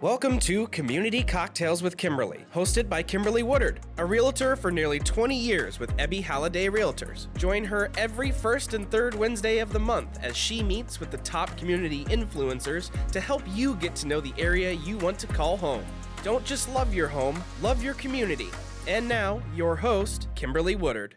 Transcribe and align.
Welcome 0.00 0.38
to 0.40 0.68
Community 0.68 1.24
Cocktails 1.24 1.82
with 1.82 1.96
Kimberly, 1.96 2.44
hosted 2.54 2.88
by 2.88 3.02
Kimberly 3.02 3.42
Woodard, 3.42 3.80
a 3.96 4.04
realtor 4.04 4.54
for 4.54 4.70
nearly 4.70 5.00
20 5.00 5.34
years 5.36 5.80
with 5.80 5.90
Ebby 5.96 6.22
Halliday 6.22 6.68
Realtors. 6.68 7.26
Join 7.36 7.64
her 7.64 7.90
every 7.98 8.30
first 8.30 8.74
and 8.74 8.88
third 8.92 9.16
Wednesday 9.16 9.58
of 9.58 9.72
the 9.72 9.80
month 9.80 10.20
as 10.22 10.36
she 10.36 10.62
meets 10.62 11.00
with 11.00 11.10
the 11.10 11.16
top 11.18 11.56
community 11.56 12.04
influencers 12.04 12.92
to 13.10 13.20
help 13.20 13.42
you 13.48 13.74
get 13.74 13.96
to 13.96 14.06
know 14.06 14.20
the 14.20 14.34
area 14.38 14.70
you 14.70 14.98
want 14.98 15.18
to 15.18 15.26
call 15.26 15.56
home. 15.56 15.84
Don't 16.22 16.44
just 16.44 16.72
love 16.72 16.94
your 16.94 17.08
home, 17.08 17.42
love 17.60 17.82
your 17.82 17.94
community. 17.94 18.50
And 18.86 19.08
now, 19.08 19.42
your 19.52 19.74
host, 19.74 20.28
Kimberly 20.36 20.76
Woodard. 20.76 21.16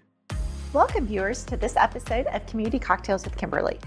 Welcome, 0.74 1.06
viewers, 1.06 1.44
to 1.44 1.56
this 1.56 1.76
episode 1.76 2.26
of 2.28 2.48
Community 2.48 2.80
Cocktails 2.80 3.26
with 3.26 3.38
Kimberly 3.38 3.78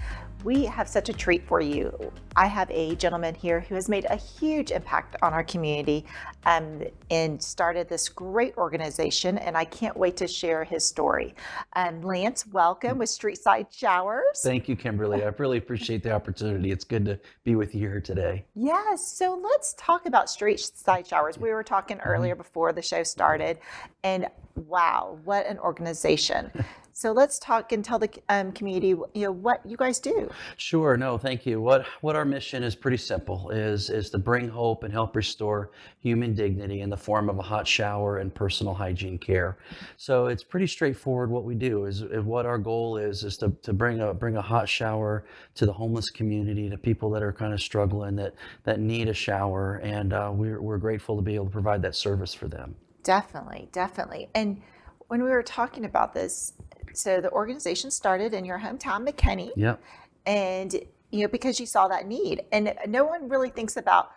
we 0.44 0.66
have 0.66 0.88
such 0.88 1.08
a 1.08 1.12
treat 1.12 1.46
for 1.46 1.60
you. 1.60 2.12
I 2.36 2.46
have 2.46 2.68
a 2.72 2.96
gentleman 2.96 3.34
here 3.34 3.60
who 3.60 3.76
has 3.76 3.88
made 3.88 4.06
a 4.10 4.16
huge 4.16 4.72
impact 4.72 5.14
on 5.22 5.32
our 5.32 5.44
community 5.44 6.04
um, 6.46 6.82
and 7.08 7.40
started 7.40 7.88
this 7.88 8.08
great 8.08 8.56
organization, 8.56 9.38
and 9.38 9.56
I 9.56 9.64
can't 9.64 9.96
wait 9.96 10.16
to 10.16 10.26
share 10.26 10.64
his 10.64 10.84
story. 10.84 11.36
Um, 11.74 12.02
Lance, 12.02 12.44
welcome 12.48 12.98
with 12.98 13.08
Streetside 13.08 13.72
Showers. 13.72 14.40
Thank 14.42 14.68
you, 14.68 14.74
Kimberly. 14.74 15.22
I 15.22 15.28
really 15.38 15.58
appreciate 15.58 16.02
the 16.02 16.12
opportunity. 16.12 16.72
It's 16.72 16.84
good 16.84 17.04
to 17.04 17.20
be 17.44 17.54
with 17.54 17.72
you 17.72 17.88
here 17.88 18.00
today. 18.00 18.44
Yes. 18.56 19.06
So 19.06 19.40
let's 19.40 19.74
talk 19.78 20.06
about 20.06 20.26
Streetside 20.26 21.08
Showers. 21.08 21.38
We 21.38 21.50
were 21.50 21.62
talking 21.62 21.98
mm-hmm. 21.98 22.08
earlier 22.08 22.34
before 22.34 22.72
the 22.72 22.82
show 22.82 23.04
started, 23.04 23.58
and 24.02 24.26
wow, 24.56 25.18
what 25.22 25.46
an 25.46 25.60
organization. 25.60 26.50
So 26.96 27.10
let's 27.10 27.40
talk 27.40 27.72
and 27.72 27.84
tell 27.84 27.98
the 27.98 28.08
um, 28.28 28.52
community, 28.52 28.88
you 28.88 29.08
know, 29.14 29.32
what 29.32 29.66
you 29.66 29.76
guys 29.76 29.98
do. 29.98 30.30
Sure. 30.56 30.96
No, 30.96 31.18
thank 31.18 31.44
you. 31.44 31.60
What 31.60 31.84
what 32.02 32.14
our 32.14 32.23
mission 32.24 32.62
is 32.62 32.74
pretty 32.74 32.96
simple: 32.96 33.50
is 33.50 33.90
is 33.90 34.10
to 34.10 34.18
bring 34.18 34.48
hope 34.48 34.84
and 34.84 34.92
help 34.92 35.16
restore 35.16 35.70
human 36.00 36.34
dignity 36.34 36.80
in 36.80 36.90
the 36.90 36.96
form 36.96 37.28
of 37.28 37.38
a 37.38 37.42
hot 37.42 37.66
shower 37.66 38.18
and 38.18 38.34
personal 38.34 38.74
hygiene 38.74 39.18
care. 39.18 39.58
So 39.96 40.26
it's 40.26 40.44
pretty 40.44 40.66
straightforward. 40.66 41.30
What 41.30 41.44
we 41.44 41.54
do 41.54 41.86
is, 41.86 42.02
is 42.02 42.22
what 42.22 42.46
our 42.46 42.58
goal 42.58 42.96
is 42.96 43.24
is 43.24 43.36
to, 43.38 43.50
to 43.62 43.72
bring 43.72 44.00
a 44.00 44.14
bring 44.14 44.36
a 44.36 44.42
hot 44.42 44.68
shower 44.68 45.24
to 45.54 45.66
the 45.66 45.72
homeless 45.72 46.10
community, 46.10 46.68
to 46.70 46.78
people 46.78 47.10
that 47.10 47.22
are 47.22 47.32
kind 47.32 47.52
of 47.52 47.60
struggling 47.60 48.16
that 48.16 48.34
that 48.64 48.80
need 48.80 49.08
a 49.08 49.14
shower, 49.14 49.76
and 49.82 50.12
uh, 50.12 50.30
we're 50.32 50.60
we're 50.60 50.78
grateful 50.78 51.16
to 51.16 51.22
be 51.22 51.34
able 51.34 51.46
to 51.46 51.50
provide 51.50 51.82
that 51.82 51.94
service 51.94 52.34
for 52.34 52.48
them. 52.48 52.74
Definitely, 53.02 53.68
definitely, 53.72 54.28
and 54.34 54.60
when 55.08 55.22
we 55.22 55.30
were 55.30 55.42
talking 55.42 55.84
about 55.84 56.14
this, 56.14 56.54
so 56.92 57.20
the 57.20 57.30
organization 57.30 57.90
started 57.90 58.34
in 58.34 58.44
your 58.44 58.58
hometown, 58.58 59.06
McKinney. 59.06 59.50
Yep. 59.56 59.82
And 60.26 60.74
you 61.14 61.22
know 61.22 61.28
because 61.28 61.60
you 61.60 61.66
saw 61.66 61.88
that 61.88 62.06
need, 62.06 62.42
and 62.52 62.74
no 62.88 63.04
one 63.04 63.28
really 63.28 63.50
thinks 63.50 63.76
about 63.76 64.10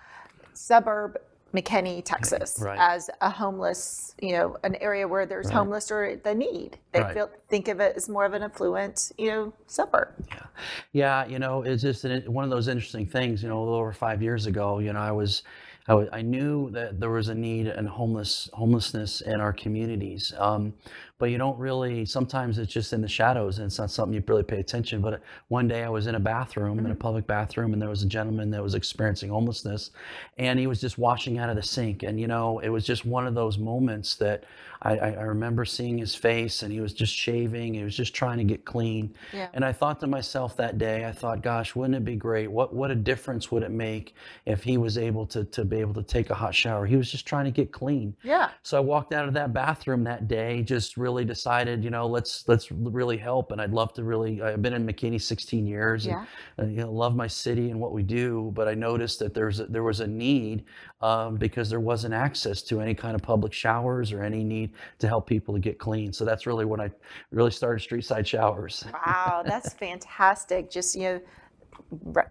suburb 0.53 1.17
McKinney, 1.53 2.03
Texas, 2.03 2.57
right. 2.59 2.77
as 2.79 3.09
a 3.21 3.29
homeless, 3.29 4.15
you 4.21 4.33
know, 4.33 4.57
an 4.63 4.75
area 4.75 5.07
where 5.07 5.25
there's 5.25 5.45
right. 5.45 5.55
homeless 5.55 5.89
or 5.91 6.19
the 6.23 6.35
need. 6.35 6.77
They 6.91 7.01
right. 7.01 7.13
feel 7.13 7.29
think 7.49 7.67
of 7.67 7.79
it 7.79 7.95
as 7.95 8.09
more 8.09 8.25
of 8.25 8.33
an 8.33 8.43
affluent, 8.43 9.11
you 9.17 9.29
know, 9.29 9.53
suburb. 9.67 10.09
Yeah, 10.27 10.45
yeah. 10.91 11.25
You 11.25 11.39
know, 11.39 11.61
it's 11.61 11.83
just 11.83 12.03
an, 12.03 12.31
one 12.31 12.43
of 12.43 12.49
those 12.49 12.67
interesting 12.67 13.05
things. 13.05 13.41
You 13.43 13.49
know, 13.49 13.59
a 13.59 13.63
little 13.63 13.75
over 13.75 13.93
five 13.93 14.21
years 14.21 14.45
ago, 14.45 14.79
you 14.79 14.91
know, 14.91 14.99
I 14.99 15.11
was 15.11 15.43
I, 15.87 16.21
knew 16.21 16.69
that 16.71 16.99
there 16.99 17.09
was 17.09 17.29
a 17.29 17.35
need 17.35 17.67
and 17.67 17.87
homeless 17.87 18.49
homelessness 18.53 19.21
in 19.21 19.39
our 19.39 19.53
communities. 19.53 20.33
Um, 20.37 20.73
but 21.19 21.31
you 21.31 21.37
don't 21.37 21.57
really, 21.57 22.05
sometimes 22.05 22.59
it's 22.59 22.71
just 22.71 22.93
in 22.93 23.01
the 23.01 23.07
shadows 23.07 23.57
and 23.57 23.65
it's 23.65 23.79
not 23.79 23.89
something 23.89 24.13
you 24.13 24.23
really 24.27 24.43
pay 24.43 24.59
attention. 24.59 25.01
But 25.01 25.21
one 25.47 25.67
day 25.67 25.83
I 25.83 25.89
was 25.89 26.05
in 26.07 26.15
a 26.15 26.19
bathroom, 26.19 26.77
mm-hmm. 26.77 26.85
in 26.85 26.91
a 26.91 26.93
mm-hmm. 26.93 27.01
public 27.01 27.25
bathroom, 27.25 27.73
and 27.73 27.81
there 27.81 27.89
was 27.89 28.03
a 28.03 28.07
gentleman 28.07 28.51
that 28.51 28.61
was 28.61 28.75
experiencing 28.75 29.29
homelessness 29.29 29.91
and 30.37 30.59
he 30.59 30.67
was 30.67 30.79
just 30.79 30.97
washing 30.97 31.39
out 31.39 31.49
of 31.49 31.55
the 31.55 31.63
sink. 31.63 32.03
And, 32.03 32.19
you 32.19 32.27
know, 32.27 32.59
it 32.59 32.69
was 32.69 32.85
just 32.85 33.05
one 33.05 33.25
of 33.25 33.33
those 33.33 33.57
moments 33.57 34.15
that 34.15 34.43
I, 34.83 34.97
I 34.99 35.21
remember 35.23 35.65
seeing 35.65 35.97
his 35.97 36.13
face 36.13 36.61
and 36.61 36.71
he 36.71 36.81
was 36.81 36.93
just 36.93 37.15
shaving, 37.15 37.73
he 37.73 37.83
was 37.83 37.97
just 37.97 38.13
trying 38.13 38.37
to 38.37 38.43
get 38.43 38.63
clean. 38.63 39.15
Yeah. 39.33 39.47
And 39.53 39.65
I 39.65 39.73
thought 39.73 39.99
to 40.01 40.07
myself 40.07 40.55
that 40.57 40.77
day, 40.77 41.05
I 41.05 41.11
thought, 41.11 41.41
gosh, 41.41 41.75
wouldn't 41.75 41.95
it 41.95 42.05
be 42.05 42.15
great? 42.15 42.51
What, 42.51 42.75
what 42.75 42.91
a 42.91 42.95
difference 42.95 43.51
would 43.51 43.63
it 43.63 43.71
make 43.71 44.13
if 44.45 44.63
he 44.63 44.77
was 44.77 44.99
able 44.99 45.25
to, 45.27 45.45
to 45.45 45.65
be 45.65 45.77
able 45.77 45.95
to 45.95 46.03
take 46.03 46.29
a 46.29 46.35
hot 46.35 46.53
shower? 46.53 46.85
He 46.85 46.95
was 46.95 47.09
just 47.09 47.25
trying 47.25 47.45
to 47.45 47.51
get 47.51 47.71
clean. 47.71 48.15
Yeah. 48.21 48.51
So 48.61 48.77
I 48.77 48.81
walked 48.81 49.13
out 49.13 49.27
of 49.27 49.33
that 49.33 49.51
bathroom 49.51 50.03
that 50.03 50.27
day, 50.27 50.61
just 50.61 50.95
really 50.95 51.06
decided, 51.25 51.83
you 51.83 51.89
know, 51.89 52.07
let's 52.07 52.47
let's 52.47 52.71
really 52.71 53.17
help. 53.17 53.51
And 53.51 53.61
I'd 53.61 53.71
love 53.71 53.93
to 53.93 54.03
really. 54.03 54.41
I've 54.41 54.61
been 54.61 54.73
in 54.73 54.85
McKinney 54.85 55.21
16 55.21 55.65
years, 55.65 56.05
yeah. 56.05 56.25
and 56.57 56.71
you 56.71 56.81
know, 56.81 56.91
love 56.91 57.15
my 57.15 57.27
city 57.27 57.71
and 57.71 57.79
what 57.79 57.93
we 57.93 58.03
do. 58.03 58.51
But 58.53 58.67
I 58.67 58.73
noticed 58.73 59.19
that 59.19 59.33
there's 59.33 59.59
a, 59.59 59.65
there 59.65 59.83
was 59.83 59.99
a 59.99 60.07
need 60.07 60.65
um, 61.01 61.35
because 61.35 61.69
there 61.69 61.79
wasn't 61.79 62.13
access 62.13 62.61
to 62.63 62.81
any 62.81 62.93
kind 62.93 63.15
of 63.15 63.21
public 63.21 63.53
showers 63.53 64.11
or 64.11 64.23
any 64.23 64.43
need 64.43 64.73
to 64.99 65.07
help 65.07 65.27
people 65.27 65.53
to 65.53 65.59
get 65.59 65.79
clean. 65.79 66.11
So 66.13 66.25
that's 66.25 66.45
really 66.45 66.65
when 66.65 66.81
I 66.81 66.89
really 67.31 67.51
started 67.51 67.81
street 67.81 68.05
side 68.05 68.27
showers. 68.27 68.85
Wow, 68.93 69.43
that's 69.45 69.73
fantastic. 69.73 70.69
Just 70.69 70.95
you 70.95 71.03
know 71.03 71.21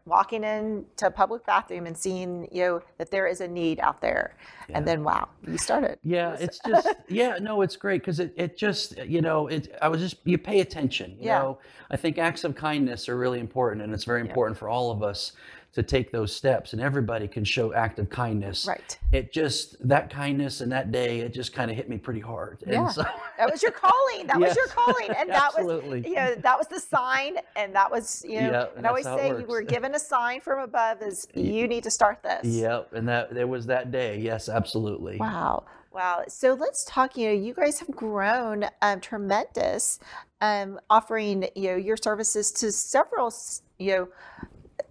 walking 0.04 0.44
into 0.44 1.06
a 1.06 1.10
public 1.10 1.44
bathroom 1.46 1.86
and 1.86 1.96
seeing 1.96 2.48
you 2.52 2.62
know 2.62 2.82
that 2.98 3.10
there 3.10 3.26
is 3.26 3.40
a 3.40 3.48
need 3.48 3.80
out 3.80 4.00
there 4.00 4.36
yeah. 4.68 4.76
and 4.76 4.86
then 4.86 5.02
wow 5.02 5.28
you 5.46 5.56
started 5.56 5.98
yeah 6.04 6.36
it's 6.38 6.58
just 6.66 6.88
yeah 7.08 7.38
no 7.40 7.62
it's 7.62 7.76
great 7.76 8.00
because 8.00 8.20
it, 8.20 8.32
it 8.36 8.56
just 8.56 8.98
you 8.98 9.20
know 9.20 9.46
it 9.46 9.74
i 9.82 9.88
was 9.88 10.00
just 10.00 10.16
you 10.24 10.36
pay 10.36 10.60
attention 10.60 11.12
you 11.12 11.26
yeah. 11.26 11.38
know 11.38 11.58
i 11.90 11.96
think 11.96 12.18
acts 12.18 12.44
of 12.44 12.54
kindness 12.54 13.08
are 13.08 13.16
really 13.16 13.40
important 13.40 13.82
and 13.82 13.94
it's 13.94 14.04
very 14.04 14.20
important 14.20 14.56
yeah. 14.56 14.60
for 14.60 14.68
all 14.68 14.90
of 14.90 15.02
us 15.02 15.32
to 15.76 15.82
take 15.82 16.10
those 16.10 16.34
steps 16.34 16.72
and 16.72 16.80
everybody 16.80 17.28
can 17.28 17.44
show 17.44 17.74
active 17.74 18.08
kindness. 18.08 18.64
Right. 18.66 18.98
It 19.12 19.30
just 19.30 19.76
that 19.86 20.08
kindness 20.08 20.62
and 20.62 20.72
that 20.72 20.90
day 20.90 21.20
it 21.20 21.34
just 21.34 21.52
kind 21.52 21.70
of 21.70 21.76
hit 21.76 21.86
me 21.86 21.98
pretty 21.98 22.20
hard. 22.20 22.64
Yeah. 22.66 22.88
So, 22.88 23.02
that 23.38 23.52
was 23.52 23.62
your 23.62 23.72
calling. 23.72 24.26
That 24.26 24.40
yes, 24.40 24.48
was 24.48 24.56
your 24.56 24.66
calling. 24.68 25.10
And 25.10 25.28
that 25.28 25.50
was 25.54 26.06
you 26.06 26.14
know 26.14 26.34
that 26.34 26.56
was 26.56 26.66
the 26.68 26.80
sign. 26.80 27.36
And 27.56 27.74
that 27.74 27.90
was 27.90 28.24
you 28.26 28.40
know 28.40 28.50
yeah, 28.50 28.66
and 28.74 28.86
i 28.86 28.88
always 28.88 29.04
say 29.04 29.28
you 29.28 29.44
were 29.46 29.60
given 29.60 29.94
a 29.94 29.98
sign 29.98 30.40
from 30.40 30.60
above 30.60 31.02
is 31.02 31.28
you 31.34 31.68
need 31.68 31.84
to 31.84 31.90
start 31.90 32.22
this. 32.22 32.46
Yep. 32.46 32.94
And 32.94 33.06
that 33.10 33.34
there 33.34 33.46
was 33.46 33.66
that 33.66 33.90
day. 33.90 34.18
Yes 34.18 34.48
absolutely. 34.48 35.18
Wow. 35.18 35.64
Wow. 35.92 36.24
So 36.26 36.54
let's 36.54 36.86
talk. 36.86 37.18
You 37.18 37.28
know, 37.28 37.34
you 37.34 37.52
guys 37.52 37.80
have 37.80 37.90
grown 37.90 38.64
um, 38.80 39.00
tremendous, 39.00 40.00
um, 40.40 40.80
offering 40.88 41.50
you 41.54 41.72
know 41.72 41.76
your 41.76 41.98
services 41.98 42.50
to 42.52 42.72
several 42.72 43.30
you 43.78 43.92
know 43.92 44.08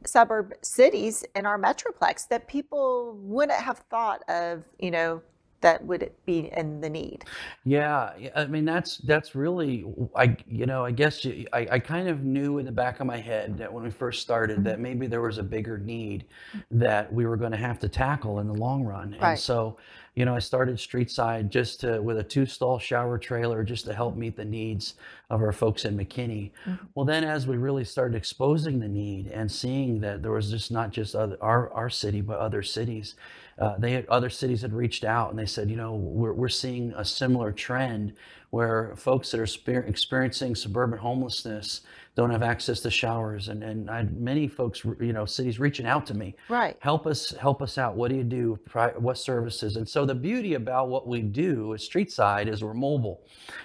suburb 0.07 0.53
cities 0.61 1.23
in 1.35 1.45
our 1.45 1.59
metroplex 1.59 2.27
that 2.29 2.47
people 2.47 3.17
wouldn't 3.21 3.59
have 3.59 3.79
thought 3.89 4.21
of, 4.29 4.63
you 4.79 4.91
know, 4.91 5.21
that 5.61 5.83
would 5.85 6.11
be 6.25 6.51
in 6.55 6.81
the 6.81 6.89
need. 6.89 7.25
Yeah, 7.63 8.11
I 8.35 8.45
mean 8.45 8.65
that's 8.65 8.97
that's 8.99 9.35
really 9.35 9.85
I 10.15 10.35
you 10.47 10.65
know 10.65 10.85
I 10.85 10.91
guess 10.91 11.25
I, 11.25 11.67
I 11.71 11.79
kind 11.79 12.07
of 12.07 12.23
knew 12.23 12.59
in 12.59 12.65
the 12.65 12.71
back 12.71 12.99
of 12.99 13.07
my 13.07 13.17
head 13.17 13.57
that 13.57 13.71
when 13.71 13.83
we 13.83 13.91
first 13.91 14.21
started 14.21 14.57
mm-hmm. 14.57 14.63
that 14.65 14.79
maybe 14.79 15.07
there 15.07 15.21
was 15.21 15.37
a 15.37 15.43
bigger 15.43 15.77
need 15.77 16.25
that 16.71 17.11
we 17.11 17.25
were 17.25 17.37
going 17.37 17.51
to 17.51 17.57
have 17.57 17.79
to 17.79 17.89
tackle 17.89 18.39
in 18.39 18.47
the 18.47 18.53
long 18.53 18.83
run, 18.83 19.11
right. 19.19 19.31
and 19.31 19.39
so 19.39 19.77
you 20.15 20.23
know, 20.23 20.33
I 20.33 20.39
started 20.39 20.77
Streetside 20.77 21.49
just 21.49 21.81
to, 21.81 22.01
with 22.01 22.17
a 22.17 22.23
two 22.23 22.45
stall 22.45 22.79
shower 22.79 23.17
trailer 23.17 23.63
just 23.63 23.85
to 23.85 23.93
help 23.93 24.15
meet 24.15 24.37
the 24.37 24.45
needs 24.45 24.95
of 25.29 25.41
our 25.41 25.51
folks 25.51 25.83
in 25.83 25.97
McKinney. 25.97 26.51
Mm-hmm. 26.65 26.85
Well, 26.95 27.05
then 27.05 27.25
as 27.25 27.47
we 27.47 27.57
really 27.57 27.83
started 27.83 28.15
exposing 28.15 28.79
the 28.79 28.87
need 28.87 29.27
and 29.27 29.51
seeing 29.51 29.99
that 29.99 30.23
there 30.23 30.31
was 30.31 30.49
just 30.49 30.71
not 30.71 30.91
just 30.91 31.15
other, 31.15 31.37
our, 31.41 31.69
our 31.73 31.89
city, 31.89 32.21
but 32.21 32.39
other 32.39 32.63
cities, 32.63 33.15
uh, 33.57 33.77
they 33.77 33.93
had, 33.93 34.05
other 34.07 34.29
cities 34.29 34.61
had 34.61 34.73
reached 34.73 35.03
out 35.03 35.29
and 35.29 35.39
they 35.39 35.45
said, 35.45 35.69
you 35.69 35.77
know, 35.77 35.95
we're, 35.95 36.33
we're 36.33 36.49
seeing 36.49 36.93
a 36.97 37.05
similar 37.05 37.51
trend 37.51 38.13
where 38.49 38.93
folks 38.95 39.31
that 39.31 39.39
are 39.39 39.83
experiencing 39.87 40.55
suburban 40.55 40.99
homelessness 40.99 41.81
don't 42.15 42.29
have 42.29 42.43
access 42.43 42.79
to 42.79 42.89
showers. 42.89 43.49
And, 43.49 43.61
and 43.61 43.89
I 43.89 44.03
many 44.03 44.47
folks 44.47 44.83
you 44.85 45.11
know 45.11 45.25
cities 45.25 45.59
reaching 45.59 45.85
out 45.85 46.05
to 46.07 46.13
me 46.13 46.35
right. 46.47 46.77
Help 46.79 47.05
us 47.05 47.31
help 47.31 47.61
us 47.61 47.77
out. 47.77 47.95
What 47.95 48.09
do 48.09 48.15
you 48.15 48.23
do? 48.23 48.57
What 48.97 49.17
services? 49.17 49.75
And 49.75 49.87
so 49.87 50.05
the 50.05 50.15
beauty 50.15 50.53
about 50.53 50.87
what 50.87 51.07
we 51.07 51.21
do 51.21 51.73
at 51.73 51.81
street 51.81 52.11
side 52.11 52.47
is 52.47 52.63
we're 52.63 52.73
mobile. 52.73 53.21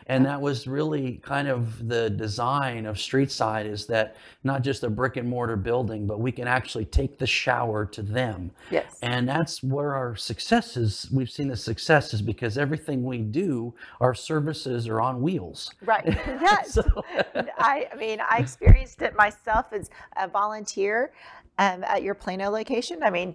And 0.07 0.27
that 0.27 0.41
was 0.41 0.67
really 0.67 1.21
kind 1.23 1.47
of 1.47 1.89
the 1.89 2.11
design 2.11 2.87
of 2.87 2.99
street 2.99 3.31
side 3.31 3.67
is 3.67 3.87
that 3.87 4.17
not 4.43 4.63
just 4.63 4.83
a 4.83 4.91
brick 4.91 5.17
and 5.17 5.29
mortar 5.29 5.57
building 5.57 6.07
but 6.07 6.19
we 6.19 6.33
can 6.33 6.49
actually 6.49 6.85
take 6.87 7.19
the 7.19 7.27
shower 7.27 7.87
to 7.87 8.03
them. 8.03 8.51
Yes. 8.71 8.99
And 9.03 9.29
that's 9.29 9.63
where 9.63 9.95
our 9.95 10.17
success 10.17 10.77
is 10.77 11.09
we've 11.13 11.31
seen 11.31 11.47
the 11.47 11.57
success 11.57 12.13
is 12.13 12.21
because 12.21 12.59
everything 12.59 13.05
we 13.05 13.19
do 13.19 13.73
our 14.01 14.15
services 14.15 14.89
are 14.89 15.01
on 15.01 15.23
wheels. 15.23 15.71
Right. 15.85 16.19
Yes. 16.41 16.75
So, 16.75 16.83
I, 17.59 17.89
I 17.93 17.97
mean 17.97 18.19
i 18.31 18.40
experienced 18.41 19.03
it 19.03 19.15
myself 19.17 19.67
as 19.73 19.91
a 20.17 20.29
volunteer 20.29 21.13
um, 21.59 21.85
at 21.85 22.03
your 22.03 22.15
Plano 22.15 22.51
location. 22.51 23.03
I 23.03 23.11
mean, 23.11 23.35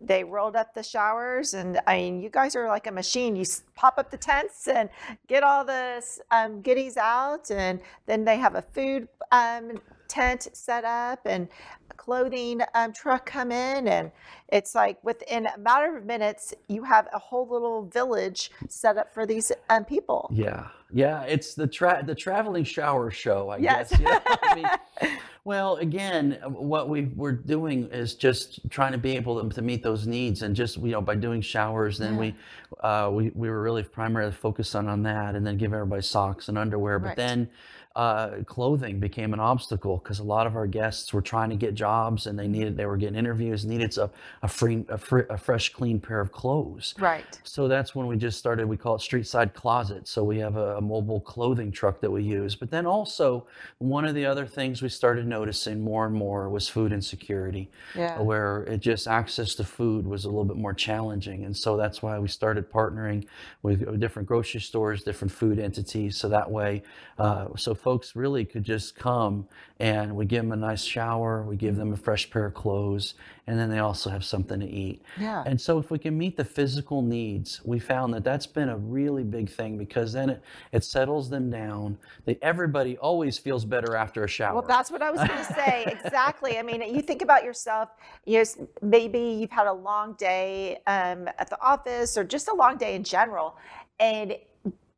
they 0.00 0.24
rolled 0.24 0.56
up 0.56 0.74
the 0.74 0.82
showers, 0.82 1.54
and 1.54 1.80
I 1.86 1.96
mean, 1.96 2.20
you 2.20 2.30
guys 2.30 2.56
are 2.56 2.68
like 2.68 2.86
a 2.86 2.92
machine. 2.92 3.36
You 3.36 3.44
pop 3.74 3.98
up 3.98 4.10
the 4.10 4.16
tents 4.16 4.68
and 4.68 4.88
get 5.28 5.42
all 5.42 5.64
the 5.64 6.02
um, 6.30 6.62
goodies 6.62 6.96
out, 6.96 7.50
and 7.50 7.80
then 8.06 8.24
they 8.24 8.36
have 8.36 8.54
a 8.54 8.62
food 8.62 9.08
um, 9.32 9.80
tent 10.14 10.46
set 10.52 10.84
up 10.84 11.20
and 11.24 11.48
a 11.90 11.94
clothing 11.94 12.60
um, 12.74 12.92
truck 12.92 13.26
come 13.26 13.50
in, 13.50 13.88
and 13.88 14.12
it's 14.48 14.74
like 14.74 15.02
within 15.02 15.46
a 15.46 15.58
matter 15.58 15.96
of 15.96 16.04
minutes, 16.04 16.54
you 16.68 16.84
have 16.84 17.08
a 17.12 17.18
whole 17.18 17.48
little 17.48 17.86
village 17.86 18.50
set 18.68 18.96
up 18.96 19.12
for 19.12 19.26
these 19.26 19.50
um, 19.70 19.84
people. 19.84 20.30
Yeah, 20.32 20.68
yeah, 20.92 21.22
it's 21.22 21.54
the 21.54 21.66
tra- 21.66 22.04
the 22.06 22.14
traveling 22.14 22.64
shower 22.64 23.10
show, 23.10 23.48
I 23.50 23.56
Yes. 23.58 23.90
guess. 23.90 23.98
You 23.98 24.04
know? 24.06 24.20
I 24.26 24.54
mean, 24.54 25.10
well, 25.44 25.76
again, 25.76 26.38
what 26.46 26.88
we 26.88 27.06
we're 27.16 27.32
doing 27.32 27.88
is 27.90 28.14
just 28.14 28.60
trying 28.70 28.92
to 28.92 28.98
be 28.98 29.16
able 29.16 29.42
to, 29.42 29.48
to 29.54 29.62
meet 29.62 29.82
those 29.82 30.06
needs, 30.06 30.42
and 30.42 30.54
just 30.54 30.76
you 30.78 30.92
know 30.92 31.00
by 31.00 31.16
doing 31.16 31.40
showers, 31.40 31.98
then 31.98 32.14
Yeah. 32.14 32.20
we 32.20 32.34
uh, 32.80 33.10
we 33.12 33.30
we 33.34 33.50
were 33.50 33.62
really 33.62 33.82
primarily 33.82 34.32
focused 34.32 34.76
on 34.76 34.86
on 34.88 35.02
that, 35.02 35.34
and 35.34 35.44
then 35.44 35.56
give 35.56 35.72
everybody 35.74 36.02
socks 36.02 36.48
and 36.48 36.56
underwear. 36.56 36.98
But 37.00 37.08
Right. 37.08 37.16
then 37.16 37.48
uh, 37.96 38.42
clothing 38.46 38.98
became 38.98 39.32
an 39.32 39.40
obstacle 39.40 39.98
because 39.98 40.18
a 40.18 40.24
lot 40.24 40.46
of 40.46 40.56
our 40.56 40.66
guests 40.66 41.12
were 41.12 41.22
trying 41.22 41.50
to 41.50 41.56
get 41.56 41.74
jobs, 41.74 42.26
and 42.26 42.38
they 42.38 42.48
needed 42.48 42.76
they 42.76 42.86
were 42.86 42.96
getting 42.96 43.16
interviews, 43.16 43.64
needed 43.64 43.96
a 43.98 44.10
a 44.42 44.48
free 44.48 44.84
a, 44.88 44.98
free, 44.98 45.22
a 45.30 45.38
fresh, 45.38 45.72
clean 45.72 46.00
pair 46.00 46.20
of 46.20 46.32
clothes. 46.32 46.94
Right. 46.98 47.40
So 47.44 47.68
that's 47.68 47.94
when 47.94 48.06
we 48.06 48.16
just 48.16 48.38
started. 48.38 48.66
We 48.68 48.76
call 48.76 48.96
it 48.96 49.00
Street 49.00 49.26
Side 49.26 49.54
Closet. 49.54 50.08
So 50.08 50.24
we 50.24 50.38
have 50.38 50.56
a, 50.56 50.76
a 50.76 50.80
mobile 50.80 51.20
clothing 51.20 51.70
truck 51.70 52.00
that 52.00 52.10
we 52.10 52.22
use. 52.22 52.54
But 52.56 52.70
then 52.70 52.86
also, 52.86 53.46
one 53.78 54.04
of 54.04 54.14
the 54.14 54.26
other 54.26 54.46
things 54.46 54.82
we 54.82 54.88
started 54.88 55.26
noticing 55.26 55.80
more 55.80 56.06
and 56.06 56.14
more 56.14 56.48
was 56.48 56.68
food 56.68 56.92
insecurity, 56.92 57.70
Yeah. 57.94 58.18
where 58.20 58.64
it 58.64 58.80
just 58.80 59.06
access 59.06 59.54
to 59.56 59.64
food 59.64 60.06
was 60.06 60.24
a 60.24 60.28
little 60.28 60.44
bit 60.44 60.56
more 60.56 60.74
challenging. 60.74 61.44
And 61.44 61.56
so 61.56 61.76
that's 61.76 62.02
why 62.02 62.18
we 62.18 62.28
started 62.28 62.70
partnering 62.70 63.26
with 63.62 63.86
uh, 63.86 63.92
different 63.92 64.26
grocery 64.26 64.60
stores, 64.60 65.02
different 65.04 65.32
food 65.32 65.58
entities. 65.58 66.16
So 66.16 66.28
that 66.28 66.50
way, 66.50 66.82
uh, 67.18 67.48
so 67.56 67.74
folks 67.84 68.16
really 68.16 68.46
could 68.46 68.64
just 68.64 68.96
come 68.96 69.46
and 69.78 70.16
we 70.16 70.24
give 70.24 70.42
them 70.42 70.52
a 70.52 70.56
nice 70.56 70.82
shower, 70.82 71.42
we 71.42 71.54
give 71.54 71.76
them 71.76 71.92
a 71.92 71.96
fresh 71.96 72.30
pair 72.30 72.46
of 72.46 72.54
clothes, 72.54 73.14
and 73.46 73.58
then 73.58 73.68
they 73.68 73.80
also 73.80 74.08
have 74.08 74.24
something 74.24 74.58
to 74.58 74.66
eat. 74.66 75.02
Yeah. 75.20 75.42
And 75.44 75.60
so, 75.60 75.78
if 75.78 75.90
we 75.90 75.98
can 75.98 76.16
meet 76.16 76.36
the 76.36 76.44
physical 76.44 77.02
needs, 77.02 77.60
we 77.64 77.78
found 77.78 78.14
that 78.14 78.24
that's 78.24 78.46
been 78.46 78.70
a 78.70 78.76
really 78.76 79.22
big 79.22 79.50
thing 79.50 79.76
because 79.76 80.12
then 80.12 80.30
it, 80.30 80.42
it 80.72 80.84
settles 80.84 81.28
them 81.28 81.50
down. 81.50 81.98
They, 82.24 82.38
everybody 82.40 82.96
always 82.96 83.36
feels 83.36 83.64
better 83.66 83.94
after 83.96 84.24
a 84.24 84.28
shower. 84.28 84.54
Well, 84.54 84.66
that's 84.66 84.90
what 84.90 85.02
I 85.02 85.10
was 85.10 85.18
going 85.20 85.44
to 85.44 85.54
say. 85.54 85.84
exactly. 86.04 86.58
I 86.58 86.62
mean, 86.62 86.80
you 86.94 87.02
think 87.02 87.20
about 87.20 87.44
yourself. 87.44 87.90
You 88.24 88.38
know, 88.38 88.68
maybe 88.80 89.18
you've 89.18 89.50
had 89.50 89.66
a 89.66 89.72
long 89.72 90.14
day 90.14 90.78
um, 90.86 91.28
at 91.38 91.50
the 91.50 91.60
office, 91.60 92.16
or 92.16 92.24
just 92.24 92.48
a 92.48 92.54
long 92.54 92.78
day 92.78 92.94
in 92.94 93.04
general, 93.04 93.58
and 94.00 94.36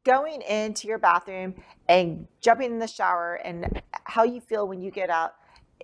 going 0.06 0.40
into 0.42 0.86
your 0.86 0.98
bathroom 0.98 1.52
and 1.88 2.26
jumping 2.40 2.70
in 2.70 2.78
the 2.78 2.86
shower, 2.86 3.34
and 3.44 3.82
how 4.04 4.22
you 4.22 4.40
feel 4.40 4.66
when 4.68 4.80
you 4.80 4.90
get 4.90 5.10
out. 5.10 5.34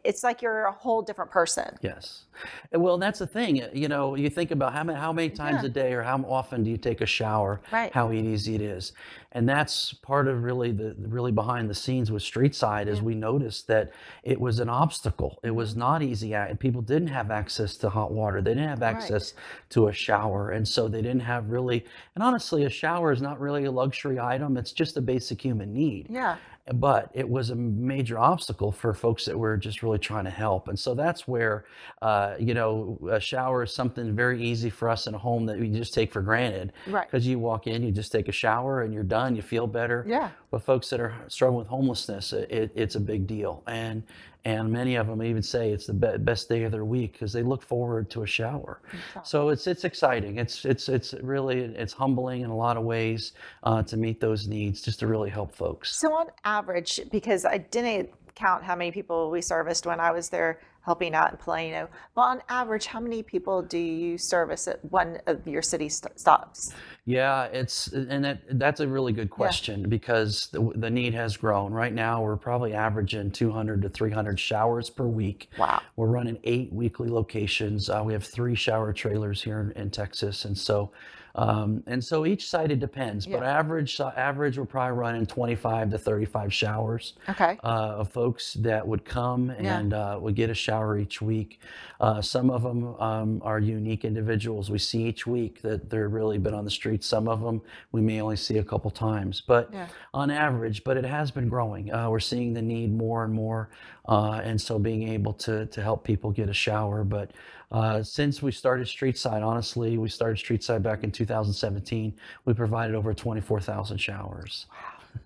It's 0.05 0.25
like 0.25 0.43
you're 0.43 0.65
a 0.65 0.73
whole 0.73 1.01
different 1.03 1.31
person. 1.31 1.77
Yes. 1.81 2.25
Well, 2.73 2.99
that's 2.99 3.21
the 3.21 3.27
thing. 3.27 3.63
uh, 3.63 3.69
You 3.73 3.87
know, 3.89 4.17
you 4.17 4.29
think 4.31 4.51
about 4.51 4.73
how 4.73 4.83
many, 4.83 4.99
how 4.99 5.13
many 5.13 5.31
times 5.31 5.63
Yeah. 5.63 5.67
a 5.69 5.73
day 5.83 5.93
or 5.93 6.03
how 6.03 6.19
often 6.29 6.65
do 6.65 6.71
you 6.71 6.77
take 6.77 7.01
a 7.03 7.07
shower? 7.07 7.61
Right. 7.71 7.93
How 7.93 8.11
easy 8.11 8.55
it 8.57 8.63
is, 8.63 8.93
and 9.33 9.49
that's 9.49 9.93
part 9.95 10.29
of 10.29 10.43
really 10.45 10.73
the 10.73 10.95
really 10.99 11.33
behind 11.33 11.69
the 11.69 11.75
scenes 11.75 12.11
with 12.13 12.23
Street 12.23 12.55
Side 12.55 12.89
is 12.89 13.03
we 13.03 13.15
noticed 13.15 13.67
that 13.69 13.93
it 14.23 14.41
was 14.41 14.61
an 14.61 14.69
obstacle. 14.69 15.39
It 15.43 15.51
was 15.53 15.75
not 15.75 16.03
easy, 16.03 16.35
and 16.35 16.59
people 16.61 16.83
didn't 16.83 17.09
have 17.09 17.31
access 17.31 17.77
to 17.79 17.89
hot 17.91 18.13
water. 18.13 18.41
They 18.43 18.55
didn't 18.55 18.69
have 18.69 18.81
Right. 18.83 18.95
access 18.97 19.35
to 19.71 19.89
a 19.89 19.93
shower, 19.93 20.51
and 20.51 20.67
so 20.67 20.89
they 20.89 21.03
didn't 21.03 21.23
have 21.23 21.51
really. 21.51 21.85
And 22.15 22.23
honestly, 22.23 22.65
a 22.65 22.71
shower 22.71 23.11
is 23.13 23.23
not 23.23 23.41
really 23.41 23.65
a 23.65 23.71
luxury 23.73 24.21
item. 24.21 24.57
It's 24.57 24.73
just 24.73 24.97
a 24.97 25.03
basic 25.03 25.41
human 25.41 25.73
need 25.73 26.07
Yeah. 26.11 26.37
but 26.75 27.11
it 27.13 27.29
was 27.29 27.51
a 27.51 27.57
major 27.57 28.17
obstacle 28.21 28.71
for 28.71 28.95
folks 28.95 29.25
that 29.25 29.37
were 29.37 29.57
just 29.57 29.83
really 29.83 29.99
trying 29.99 30.23
to 30.25 30.31
help 30.31 30.69
and 30.69 30.79
so 30.79 30.95
that's 30.95 31.27
where 31.27 31.65
uh, 32.03 32.35
you 32.39 32.55
know 32.55 32.97
a 33.11 33.19
shower 33.19 33.65
is 33.65 33.75
something 33.75 34.15
very 34.15 34.41
easy 34.41 34.71
for 34.71 34.89
us 34.89 35.09
in 35.09 35.15
a 35.15 35.19
home 35.19 35.45
that 35.45 35.59
we 35.59 35.69
just 35.69 35.93
take 35.93 36.13
for 36.13 36.23
granted 36.23 36.73
Right. 36.87 37.05
because 37.11 37.27
you 37.27 37.41
walk 37.41 37.67
in 37.67 37.83
you 37.83 37.91
just 37.91 38.13
take 38.13 38.29
a 38.29 38.33
shower 38.45 38.83
and 38.83 38.95
you're 38.95 39.03
done 39.03 39.22
you 39.37 39.43
feel 39.43 39.67
better. 39.67 40.05
Yeah. 40.07 40.31
but 40.51 40.63
folks 40.63 40.91
that 40.91 41.01
are 41.01 41.15
struggling 41.29 41.59
with 41.59 41.69
homelessness 41.69 42.33
it, 42.33 42.51
it, 42.51 42.73
it's 42.75 42.95
a 42.97 43.01
big 43.01 43.27
deal. 43.27 43.63
And 43.67 44.03
and 44.45 44.73
many 44.73 44.97
of 44.97 45.07
them 45.07 45.23
even 45.23 45.43
say 45.43 45.71
it's 45.71 45.87
the 45.87 45.93
be- 45.93 46.19
best 46.19 46.49
day 46.49 46.65
of 46.65 46.73
their 46.73 46.85
week 46.85 47.13
because 47.13 47.33
they 47.33 47.43
look 47.45 47.63
forward 47.63 48.11
to 48.11 48.23
a 48.23 48.27
shower. 48.27 48.81
So 49.23 49.51
it's 49.51 49.67
it's 49.67 49.85
exciting. 49.85 50.39
It's 50.39 50.65
it's 50.65 50.89
it's 50.89 51.15
really 51.23 51.61
it's 51.61 51.93
humbling 51.93 52.43
in 52.43 52.51
a 52.51 52.57
lot 52.57 52.77
of 52.77 52.83
ways 52.83 53.33
uh, 53.63 53.83
to 53.85 53.97
meet 53.97 54.21
those 54.21 54.49
needs 54.49 54.83
just 54.83 54.99
to 55.01 55.07
really 55.07 55.31
help 55.31 55.55
folks. 55.55 56.01
So 56.01 56.13
on 56.13 56.27
average, 56.45 57.01
because 57.13 57.45
I 57.45 57.59
didn't 57.59 58.11
count 58.35 58.65
how 58.65 58.75
many 58.75 58.91
people 58.91 59.31
we 59.31 59.43
serviced 59.43 59.87
when 59.87 60.01
I 60.01 60.11
was 60.11 60.29
there 60.31 60.59
helping 60.85 61.15
out 61.15 61.31
in 61.31 61.37
Plano, 61.37 61.89
but 62.15 62.23
on 62.23 62.43
average, 62.49 62.87
how 62.87 63.01
many 63.01 63.23
people 63.23 63.63
do 63.63 63.79
you 63.79 64.19
service 64.19 64.67
at 64.67 64.85
one 64.91 65.19
of 65.27 65.47
your 65.47 65.63
city 65.63 65.89
st- 65.89 66.19
stops? 66.19 66.73
Yeah, 67.05 67.45
it's 67.45 67.89
and 67.89 68.25
that 68.25 68.43
that's 68.59 68.81
a 68.81 68.87
really 68.87 69.13
good 69.13 69.31
question 69.31 69.89
because 69.89 70.49
the, 70.53 70.73
the 70.77 70.91
need 70.91 71.15
has 71.15 71.37
grown. 71.37 71.73
Right 71.73 71.93
now, 71.93 72.23
we're 72.23 72.37
probably 72.37 72.75
averaging 72.75 73.31
200 73.31 73.83
to 73.83 73.89
300 73.89 74.39
showers 74.39 74.91
per 74.91 75.07
week. 75.07 75.51
Wow. 75.59 75.83
We're 75.97 76.09
running 76.09 76.39
eight 76.45 76.73
weekly 76.73 77.09
locations. 77.09 77.89
Uh, 77.89 78.03
we 78.05 78.13
have 78.13 78.25
three 78.25 78.55
shower 78.55 78.93
trailers 78.93 79.43
here 79.43 79.61
in, 79.61 79.73
in 79.73 79.91
Texas, 79.91 80.45
and 80.45 80.57
so 80.57 80.93
um, 81.35 81.83
and 81.87 82.03
so 82.05 82.27
each 82.27 82.49
site 82.49 82.71
it 82.71 82.79
depends, 82.81 83.27
but 83.27 83.43
average 83.43 84.01
uh, 84.01 84.11
average 84.17 84.59
we're 84.59 84.65
probably 84.67 84.99
running 84.99 85.25
25 85.27 85.91
to 85.91 85.99
35 85.99 86.53
showers 86.53 87.15
Okay. 87.29 87.59
uh, 87.65 87.97
of 88.01 88.11
folks 88.11 88.55
that 88.55 88.87
would 88.87 89.05
come 89.05 89.49
Yeah. 89.61 89.79
and 89.79 89.95
uh, 89.95 90.19
would 90.21 90.35
get 90.35 90.51
a 90.51 90.55
shower 90.55 90.99
each 90.99 91.23
week. 91.23 91.61
Uh, 92.01 92.21
some 92.21 92.51
of 92.51 92.63
them 92.63 92.95
um, 93.01 93.41
are 93.45 93.59
unique 93.61 94.05
individuals 94.05 94.71
we 94.71 94.79
see 94.79 95.05
each 95.05 95.27
week 95.27 95.63
that 95.63 95.89
they're 95.89 96.09
really 96.09 96.39
been 96.39 96.55
on 96.55 96.65
the 96.65 96.71
streets. 96.71 97.07
Some 97.07 97.29
of 97.29 97.41
them 97.41 97.63
we 97.93 98.01
may 98.01 98.21
only 98.21 98.37
see 98.37 98.59
a 98.59 98.65
couple 98.65 98.91
times, 98.91 99.41
but 99.41 99.71
Yeah. 99.73 99.87
on 100.13 100.31
average, 100.31 100.85
but 100.85 100.97
it 100.97 101.05
has 101.05 101.31
been 101.31 101.49
growing. 101.49 101.93
Uh, 101.93 102.11
we're 102.11 102.21
seeing 102.21 102.53
the 102.53 102.63
need 102.63 102.93
more 102.95 103.25
and 103.25 103.33
more, 103.33 103.71
uh, 104.09 104.41
and 104.45 104.61
so 104.61 104.79
being 104.79 105.09
able 105.09 105.33
to 105.35 105.67
to 105.67 105.83
help 105.83 106.05
people 106.05 106.31
get 106.31 106.49
a 106.49 106.53
shower. 106.55 107.05
But 107.05 107.31
uh, 107.73 108.03
since 108.03 108.43
we 108.43 108.53
started 108.53 108.87
Street 108.87 109.17
Side, 109.17 109.43
honestly, 109.43 109.97
we 109.97 110.09
started 110.09 110.39
Street 110.39 110.63
Side 110.63 110.83
back 110.83 111.05
in 111.05 111.11
2017. 111.11 112.15
We 112.45 112.53
provided 112.55 112.95
over 112.95 113.15
24,000 113.15 113.97
showers. 113.97 114.67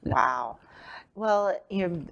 Wow. 0.04 0.14
wow. 0.14 0.58
Well, 1.16 1.60
you 1.70 1.88
know, 1.88 2.06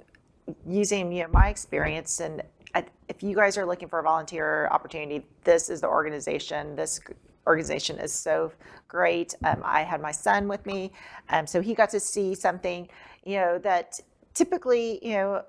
using 0.67 1.13
you 1.13 1.23
know 1.23 1.29
my 1.31 1.49
experience, 1.49 2.21
and 2.21 2.43
I, 2.75 2.85
if 3.09 3.23
you 3.23 3.37
guys 3.37 3.57
are 3.57 3.65
looking 3.65 3.89
for 3.89 4.01
a 4.01 4.03
volunteer 4.03 4.67
opportunity, 4.69 5.25
this 5.45 5.71
is 5.71 5.83
the 5.83 5.89
organization. 5.89 6.75
This 6.75 7.01
organization 7.47 7.99
is 7.99 8.13
so 8.13 8.51
great. 8.89 9.35
Um, 9.45 9.61
I 9.63 9.83
had 9.83 10.01
my 10.01 10.11
son 10.11 10.49
with 10.49 10.65
me, 10.67 10.91
um, 11.29 11.47
so 11.47 11.61
he 11.61 11.75
got 11.75 11.91
to 11.91 12.01
see 12.01 12.35
something, 12.35 12.89
you 13.25 13.37
know, 13.37 13.59
that 13.59 14.01
typically, 14.33 14.99
you 15.07 15.13
know, 15.13 15.45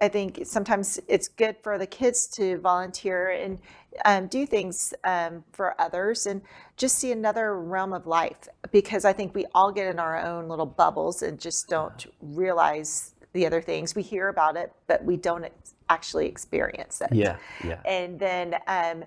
I 0.00 0.08
think 0.08 0.40
sometimes 0.44 1.00
it's 1.08 1.28
good 1.28 1.56
for 1.62 1.78
the 1.78 1.86
kids 1.86 2.26
to 2.36 2.58
volunteer 2.58 3.30
and 3.30 3.58
um, 4.04 4.26
do 4.26 4.46
things 4.46 4.92
um, 5.04 5.42
for 5.52 5.80
others 5.80 6.26
and 6.26 6.42
just 6.76 6.98
see 6.98 7.12
another 7.12 7.58
realm 7.58 7.94
of 7.94 8.06
life 8.06 8.48
because 8.72 9.06
I 9.06 9.14
think 9.14 9.34
we 9.34 9.46
all 9.54 9.72
get 9.72 9.86
in 9.88 9.98
our 9.98 10.22
own 10.22 10.48
little 10.48 10.66
bubbles 10.66 11.22
and 11.22 11.40
just 11.40 11.68
don't 11.68 12.06
realize 12.20 13.14
the 13.32 13.46
other 13.46 13.62
things. 13.62 13.94
We 13.94 14.02
hear 14.02 14.28
about 14.28 14.56
it, 14.56 14.72
but 14.86 15.02
we 15.02 15.16
don't 15.16 15.46
actually 15.88 16.26
experience 16.26 17.00
it 17.00 17.08
Yeah, 17.12 17.36
yeah. 17.64 17.80
and 17.86 18.18
then 18.18 18.56
um, 18.66 19.04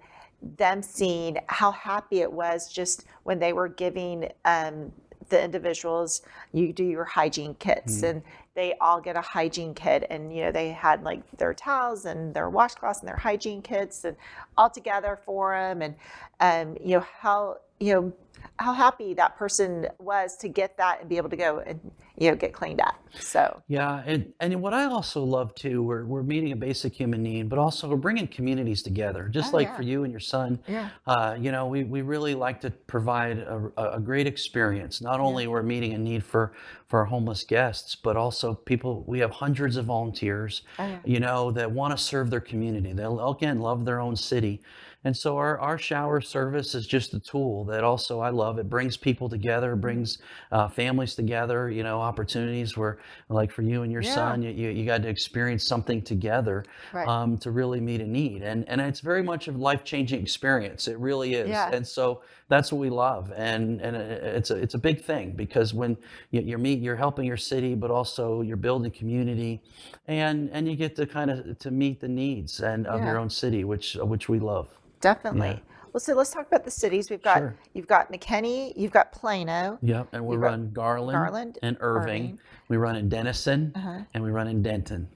them 0.57 0.81
seeing 0.81 1.37
how 1.47 1.71
happy 1.71 2.21
it 2.21 2.31
was 2.31 2.71
just 2.71 3.05
when 3.23 3.37
they 3.37 3.53
were 3.53 3.67
giving 3.67 4.29
um, 4.45 4.91
the 5.29 5.43
individuals 5.43 6.21
you 6.53 6.73
do 6.73 6.83
your 6.83 7.03
hygiene 7.03 7.53
kits 7.55 8.03
and 8.03 8.21
they 8.59 8.73
all 8.81 8.99
get 8.99 9.15
a 9.15 9.21
hygiene 9.21 9.73
kit 9.73 10.05
and 10.09 10.35
you 10.35 10.41
know 10.43 10.51
they 10.51 10.69
had 10.69 11.01
like 11.01 11.21
their 11.37 11.53
towels 11.53 12.03
and 12.03 12.33
their 12.33 12.49
washcloths 12.51 12.99
and 12.99 13.07
their 13.07 13.15
hygiene 13.15 13.61
kits 13.61 14.03
and 14.03 14.17
all 14.57 14.69
together 14.69 15.17
for 15.25 15.57
them 15.57 15.81
and 15.81 15.95
um, 16.41 16.77
you 16.83 16.97
know 16.97 17.05
how 17.19 17.55
you 17.79 17.93
know 17.93 18.13
how 18.57 18.73
happy 18.73 19.13
that 19.13 19.37
person 19.37 19.87
was 19.99 20.35
to 20.37 20.49
get 20.49 20.77
that 20.77 20.99
and 21.01 21.09
be 21.09 21.17
able 21.17 21.29
to 21.29 21.37
go 21.37 21.59
and 21.59 21.79
you 22.17 22.29
know 22.29 22.35
get 22.35 22.51
cleaned 22.53 22.81
up 22.81 22.95
so 23.19 23.61
Yeah, 23.67 24.03
and, 24.05 24.33
and 24.39 24.61
what 24.61 24.73
I 24.73 24.85
also 24.85 25.23
love 25.23 25.55
too, 25.55 25.81
we're, 25.81 26.05
we're 26.05 26.21
meeting 26.23 26.51
a 26.51 26.55
basic 26.55 26.93
human 26.93 27.23
need, 27.23 27.49
but 27.49 27.57
also 27.57 27.89
we're 27.89 27.95
bringing 27.95 28.27
communities 28.27 28.83
together, 28.83 29.27
just 29.29 29.51
Oh, 29.53 29.57
like 29.57 29.67
yeah. 29.69 29.75
for 29.75 29.81
you 29.81 30.03
and 30.03 30.11
your 30.11 30.19
son. 30.19 30.59
Yeah. 30.67 30.89
Uh, 31.07 31.35
you 31.39 31.51
know, 31.51 31.65
we, 31.65 31.83
we 31.85 32.01
really 32.03 32.35
like 32.35 32.61
to 32.61 32.69
provide 32.69 33.39
a, 33.39 33.71
a 33.95 33.99
great 33.99 34.27
experience. 34.27 35.01
Not 35.01 35.19
only 35.19 35.47
we're 35.47 35.63
meeting 35.63 35.93
a 35.93 35.97
need 35.97 36.23
for, 36.23 36.53
for 36.85 36.99
our 36.99 37.05
homeless 37.05 37.43
guests, 37.43 37.95
but 37.95 38.15
also 38.15 38.53
people, 38.53 39.03
we 39.07 39.17
have 39.19 39.31
hundreds 39.31 39.75
of 39.75 39.85
volunteers, 39.85 40.61
Oh, 40.77 40.85
yeah. 40.85 40.99
you 41.05 41.19
know, 41.19 41.49
that 41.51 41.71
want 41.71 41.97
to 41.97 42.03
serve 42.03 42.29
their 42.29 42.41
community. 42.41 42.93
They, 42.93 43.05
again, 43.05 43.59
love 43.59 43.85
their 43.85 43.99
own 43.99 44.15
city. 44.15 44.61
And 45.05 45.15
so 45.15 45.37
our, 45.37 45.57
our 45.59 45.77
shower 45.77 46.19
service 46.19 46.75
is 46.75 46.85
just 46.85 47.13
a 47.13 47.21
tool 47.21 47.63
that 47.65 47.85
also 47.85 48.19
I 48.19 48.31
love. 48.31 48.59
It 48.59 48.69
brings 48.69 48.97
people 48.97 49.29
together, 49.29 49.77
brings 49.77 50.17
uh, 50.51 50.67
families 50.67 51.15
together, 51.15 51.69
you 51.69 51.83
know, 51.83 52.01
opportunities 52.01 52.75
where, 52.75 52.99
like 53.29 53.49
for 53.49 53.61
you 53.61 53.83
and 53.83 53.91
your 53.93 54.01
Yeah. 54.01 54.13
son, 54.13 54.41
you, 54.41 54.51
you, 54.51 54.69
you 54.71 54.85
got 54.85 55.01
to 55.03 55.07
experience 55.07 55.65
something 55.65 56.01
together 56.01 56.65
Right. 56.91 57.07
um, 57.07 57.37
to 57.37 57.51
really 57.51 57.79
meet 57.79 58.01
a 58.01 58.07
need. 58.07 58.41
And, 58.43 58.67
and 58.67 58.81
it's 58.81 58.99
very 58.99 59.23
much 59.23 59.47
a 59.47 59.53
life 59.53 59.85
changing 59.85 60.21
experience. 60.21 60.89
It 60.89 60.99
really 60.99 61.33
is. 61.35 61.47
Yeah. 61.47 61.69
And 61.71 61.87
so 61.87 62.21
that's 62.49 62.71
what 62.73 62.79
we 62.79 62.89
love. 62.89 63.31
And, 63.37 63.79
and 63.79 63.95
it's, 63.95 64.51
a, 64.51 64.55
it's 64.57 64.73
a 64.73 64.79
big 64.79 65.01
thing 65.01 65.31
because 65.31 65.73
when 65.73 65.95
you, 66.31 66.41
you're, 66.41 66.57
meet, 66.59 66.79
you're 66.81 66.97
helping 66.97 67.23
your 67.25 67.37
city, 67.37 67.73
but 67.73 67.89
also 67.89 68.41
you're 68.41 68.57
building 68.57 68.91
community 68.91 69.61
and, 70.07 70.49
and 70.51 70.67
you 70.67 70.75
get 70.75 70.95
to 70.97 71.05
kind 71.05 71.31
of 71.31 71.57
to 71.59 71.71
meet 71.71 72.01
the 72.01 72.07
needs 72.09 72.59
and 72.59 72.85
of 72.85 73.01
your 73.01 73.17
own 73.17 73.29
city, 73.29 73.63
which, 73.63 73.95
which 73.95 74.27
we 74.27 74.39
love. 74.39 74.67
Definitely. 75.01 75.61
Well, 75.91 75.99
so 75.99 76.13
let's 76.13 76.29
talk 76.29 76.45
about 76.47 76.63
the 76.65 76.71
cities. 76.71 77.09
We've 77.09 77.21
got 77.21 77.37
Sure. 77.39 77.55
you've 77.73 77.87
got 77.87 78.11
McKinney, 78.11 78.73
you've 78.77 78.91
got 78.91 79.11
Plano. 79.11 79.79
Yep, 79.81 80.09
and 80.13 80.25
we 80.25 80.35
You've 80.35 80.41
run 80.43 80.71
Garland, 80.71 81.15
Garland, 81.15 81.57
and 81.63 81.77
Irving. 81.79 82.23
Irving. 82.23 82.39
We 82.67 82.77
run 82.77 82.95
in 82.95 83.09
Denison, 83.09 83.71
Uh-huh. 83.75 83.99
and 84.13 84.23
we 84.23 84.29
run 84.29 84.47
in 84.47 84.61
Denton. 84.61 85.07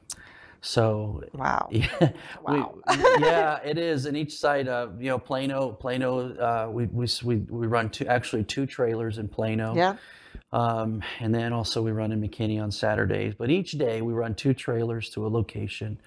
So 0.62 1.22
Wow. 1.34 1.68
yeah, 1.72 1.88
we- 2.48 2.54
Wow. 2.60 2.76
yeah, 3.20 3.60
it 3.64 3.78
is. 3.78 4.06
And 4.08 4.16
each 4.18 4.36
site, 4.38 4.68
uh, 4.68 4.88
you 4.98 5.10
know, 5.10 5.20
Plano, 5.20 5.72
Plano, 5.74 6.34
uh, 6.38 6.70
we, 6.72 6.86
we 6.88 7.06
we 7.24 7.36
we 7.50 7.68
run 7.68 7.90
two 7.90 8.08
actually 8.08 8.44
two 8.46 8.66
trailers 8.66 9.18
in 9.20 9.28
Plano. 9.28 9.76
Yeah. 9.76 9.98
Um, 10.52 11.02
and 11.20 11.34
then 11.36 11.52
also 11.54 11.82
we 11.82 11.92
run 11.92 12.12
in 12.12 12.22
McKinney 12.22 12.62
on 12.62 12.72
Saturdays. 12.72 13.34
But 13.36 13.50
each 13.50 13.72
day 13.74 14.02
we 14.02 14.14
run 14.14 14.34
two 14.36 14.54
trailers 14.54 15.10
to 15.12 15.26
a 15.26 15.30
location. 15.30 16.00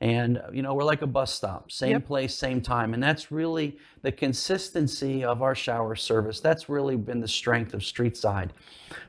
And, 0.00 0.38
uh, 0.38 0.42
you 0.52 0.62
know, 0.62 0.74
we're 0.74 0.84
like 0.84 1.02
a 1.02 1.08
bus 1.08 1.32
stop, 1.34 1.72
same 1.72 1.90
Yep. 1.90 2.06
place, 2.06 2.32
same 2.34 2.60
time. 2.60 2.94
And 2.94 3.02
that's 3.02 3.32
really 3.32 3.76
the 4.02 4.12
consistency 4.12 5.24
of 5.24 5.42
our 5.42 5.56
shower 5.56 5.96
service. 5.96 6.38
That's 6.38 6.68
really 6.68 6.94
been 6.96 7.18
the 7.20 7.26
strength 7.26 7.74
of 7.74 7.80
Streetside 7.80 8.50